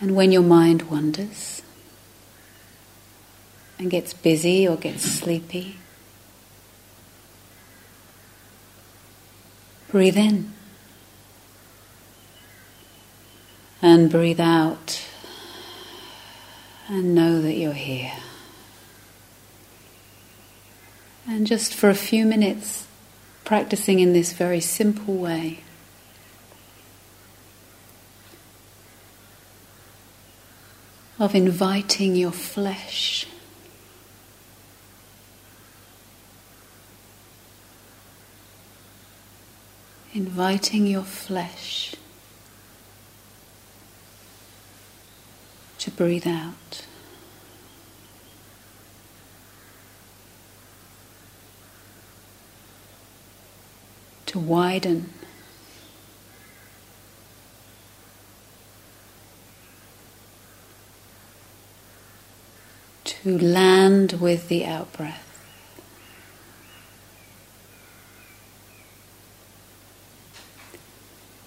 And 0.00 0.14
when 0.14 0.32
your 0.32 0.42
mind 0.42 0.90
wanders, 0.90 1.62
and 3.78 3.90
gets 3.90 4.12
busy 4.14 4.66
or 4.66 4.76
gets 4.76 5.02
sleepy. 5.02 5.76
Breathe 9.88 10.16
in 10.16 10.55
and 13.82 14.10
breathe 14.10 14.40
out 14.40 15.02
and 16.88 17.14
know 17.14 17.40
that 17.40 17.54
you're 17.54 17.72
here. 17.72 18.12
And 21.28 21.46
just 21.46 21.74
for 21.74 21.90
a 21.90 21.94
few 21.94 22.24
minutes, 22.24 22.86
practicing 23.44 24.00
in 24.00 24.12
this 24.12 24.32
very 24.32 24.60
simple 24.60 25.14
way. 25.14 25.60
Of 31.18 31.34
inviting 31.34 32.14
your 32.14 32.30
flesh 32.30 33.26
inviting 40.16 40.86
your 40.86 41.02
flesh 41.02 41.94
to 45.78 45.90
breathe 45.90 46.26
out. 46.26 46.84
To 54.26 54.38
widen. 54.38 55.12
To 63.04 63.38
land 63.38 64.14
with 64.20 64.48
the 64.48 64.64
out 64.64 64.92
breath. 64.92 65.26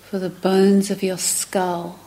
for 0.10 0.18
the 0.18 0.30
bones 0.30 0.90
of 0.90 1.04
your 1.04 1.20
skull. 1.20 2.00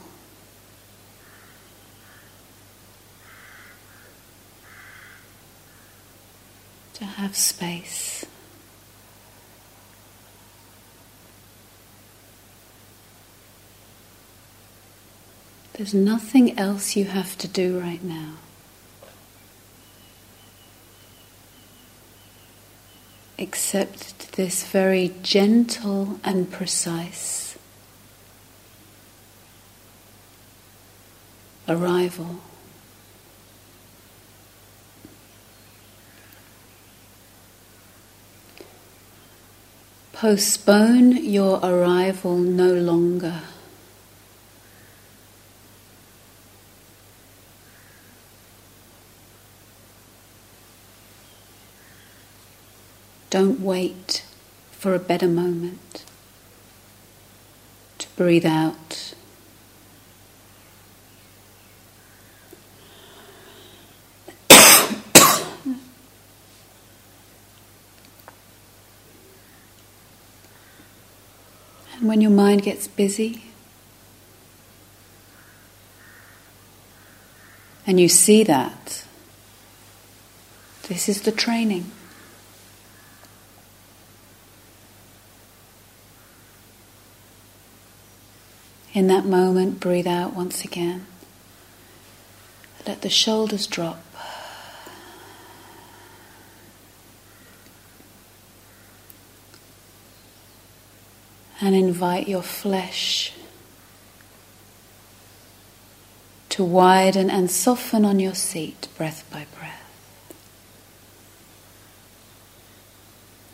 To 7.03 7.09
have 7.09 7.35
space. 7.35 8.25
There's 15.73 15.93
nothing 15.93 16.57
else 16.57 16.95
you 16.95 17.07
have 17.07 17.37
to 17.39 17.49
do 17.49 17.81
right 17.81 18.05
now. 18.05 18.35
Except 23.37 24.37
this 24.37 24.65
very 24.65 25.13
gentle 25.25 26.21
and 26.23 26.53
precise 26.53 27.59
arrival. 31.69 32.43
Postpone 40.23 41.17
your 41.25 41.59
arrival 41.65 42.37
no 42.37 42.73
longer. 42.73 43.41
Don't 53.31 53.59
wait 53.59 54.25
for 54.71 54.95
a 54.95 55.01
better 55.01 55.27
moment 55.27 56.05
to 57.99 58.07
breathe 58.15 58.47
out. 58.47 59.15
and 72.02 72.02
when 72.13 72.21
your 72.21 72.31
mind 72.31 72.63
gets 72.63 72.87
busy, 72.89 73.43
and 77.87 77.99
you 77.99 78.07
see 78.07 78.45
that, 78.45 79.07
this 80.89 81.09
is 81.09 81.23
the 81.23 81.33
training. 81.33 81.91
In 88.93 89.07
that 89.07 89.25
moment, 89.25 89.81
breathe 89.81 90.07
out 90.07 90.35
once 90.35 90.67
again. 90.67 91.07
Let 92.87 93.01
the 93.01 93.09
shoulders 93.09 93.67
drop. 93.67 94.05
And 101.63 101.75
invite 101.75 102.29
your 102.29 102.43
flesh 102.43 103.33
to 106.51 106.63
widen 106.63 107.31
and 107.31 107.51
soften 107.51 108.05
on 108.05 108.21
your 108.21 108.35
seat, 108.35 108.89
breath 108.99 109.27
by 109.31 109.47
breath. 109.57 110.35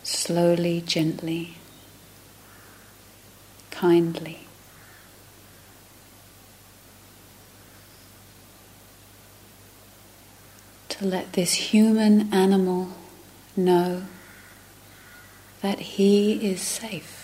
Slowly, 0.02 0.80
gently, 0.80 1.58
kindly. 3.70 4.48
to 10.98 11.06
let 11.06 11.32
this 11.34 11.54
human 11.54 12.32
animal 12.34 12.88
know 13.56 14.02
that 15.60 15.78
he 15.78 16.32
is 16.50 16.60
safe, 16.60 17.17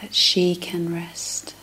that 0.00 0.14
she 0.14 0.54
can 0.54 0.92
rest, 0.92 1.54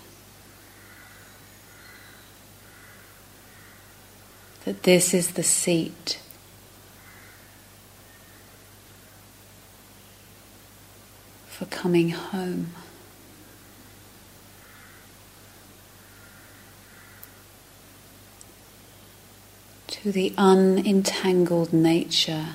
that 4.65 4.83
this 4.83 5.13
is 5.13 5.31
the 5.31 5.43
seat. 5.43 6.19
For 11.47 11.65
coming 11.65 12.09
home. 12.09 12.73
to 20.05 20.11
the 20.11 20.33
unentangled 20.37 21.73
nature 21.73 22.49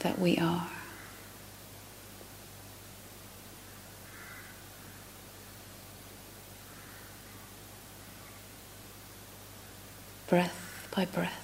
that 0.00 0.18
we 0.18 0.36
are. 0.38 0.81
Breath 10.32 10.88
by 10.96 11.04
breath. 11.04 11.41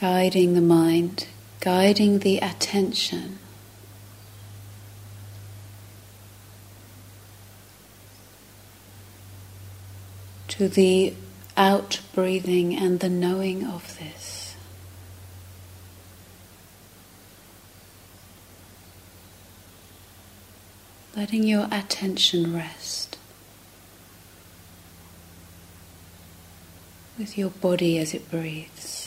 Guiding 0.00 0.54
the 0.54 0.62
mind, 0.62 1.26
guiding 1.60 2.20
the 2.20 2.38
attention. 2.38 3.38
To 10.48 10.68
the 10.70 11.12
out 11.54 12.00
breathing 12.14 12.74
and 12.74 13.00
the 13.00 13.10
knowing 13.10 13.62
of 13.66 13.98
this. 13.98 14.56
Letting 21.14 21.42
your 21.42 21.68
attention 21.70 22.56
rest 22.56 23.18
with 27.18 27.36
your 27.36 27.50
body 27.50 27.98
as 27.98 28.14
it 28.14 28.30
breathes. 28.30 28.99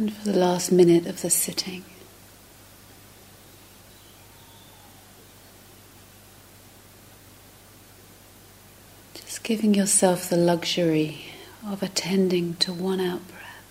And 0.00 0.10
for 0.10 0.32
the 0.32 0.38
last 0.38 0.72
minute 0.72 1.04
of 1.04 1.20
the 1.20 1.28
sitting, 1.28 1.84
just 9.12 9.42
giving 9.42 9.74
yourself 9.74 10.30
the 10.30 10.38
luxury 10.38 11.26
of 11.66 11.82
attending 11.82 12.54
to 12.60 12.72
one 12.72 12.98
out 12.98 13.28
breath. 13.28 13.62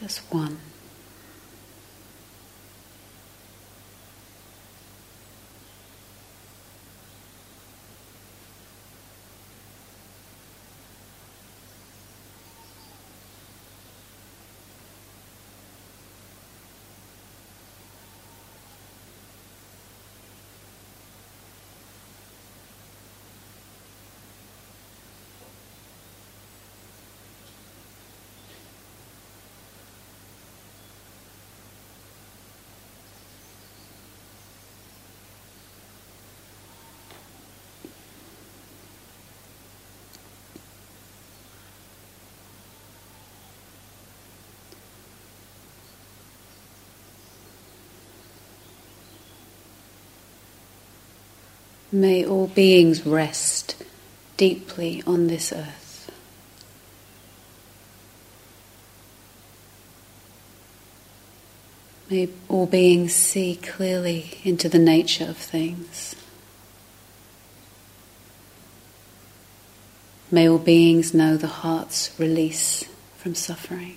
Just 0.00 0.20
one. 0.32 0.60
May 51.92 52.24
all 52.24 52.46
beings 52.46 53.04
rest 53.04 53.74
deeply 54.36 55.02
on 55.06 55.26
this 55.26 55.52
earth. 55.52 56.10
May 62.08 62.28
all 62.48 62.66
beings 62.66 63.14
see 63.14 63.56
clearly 63.56 64.38
into 64.44 64.68
the 64.68 64.78
nature 64.78 65.26
of 65.26 65.36
things. 65.36 66.14
May 70.30 70.48
all 70.48 70.58
beings 70.58 71.12
know 71.12 71.36
the 71.36 71.48
heart's 71.48 72.12
release 72.18 72.84
from 73.16 73.34
suffering. 73.34 73.96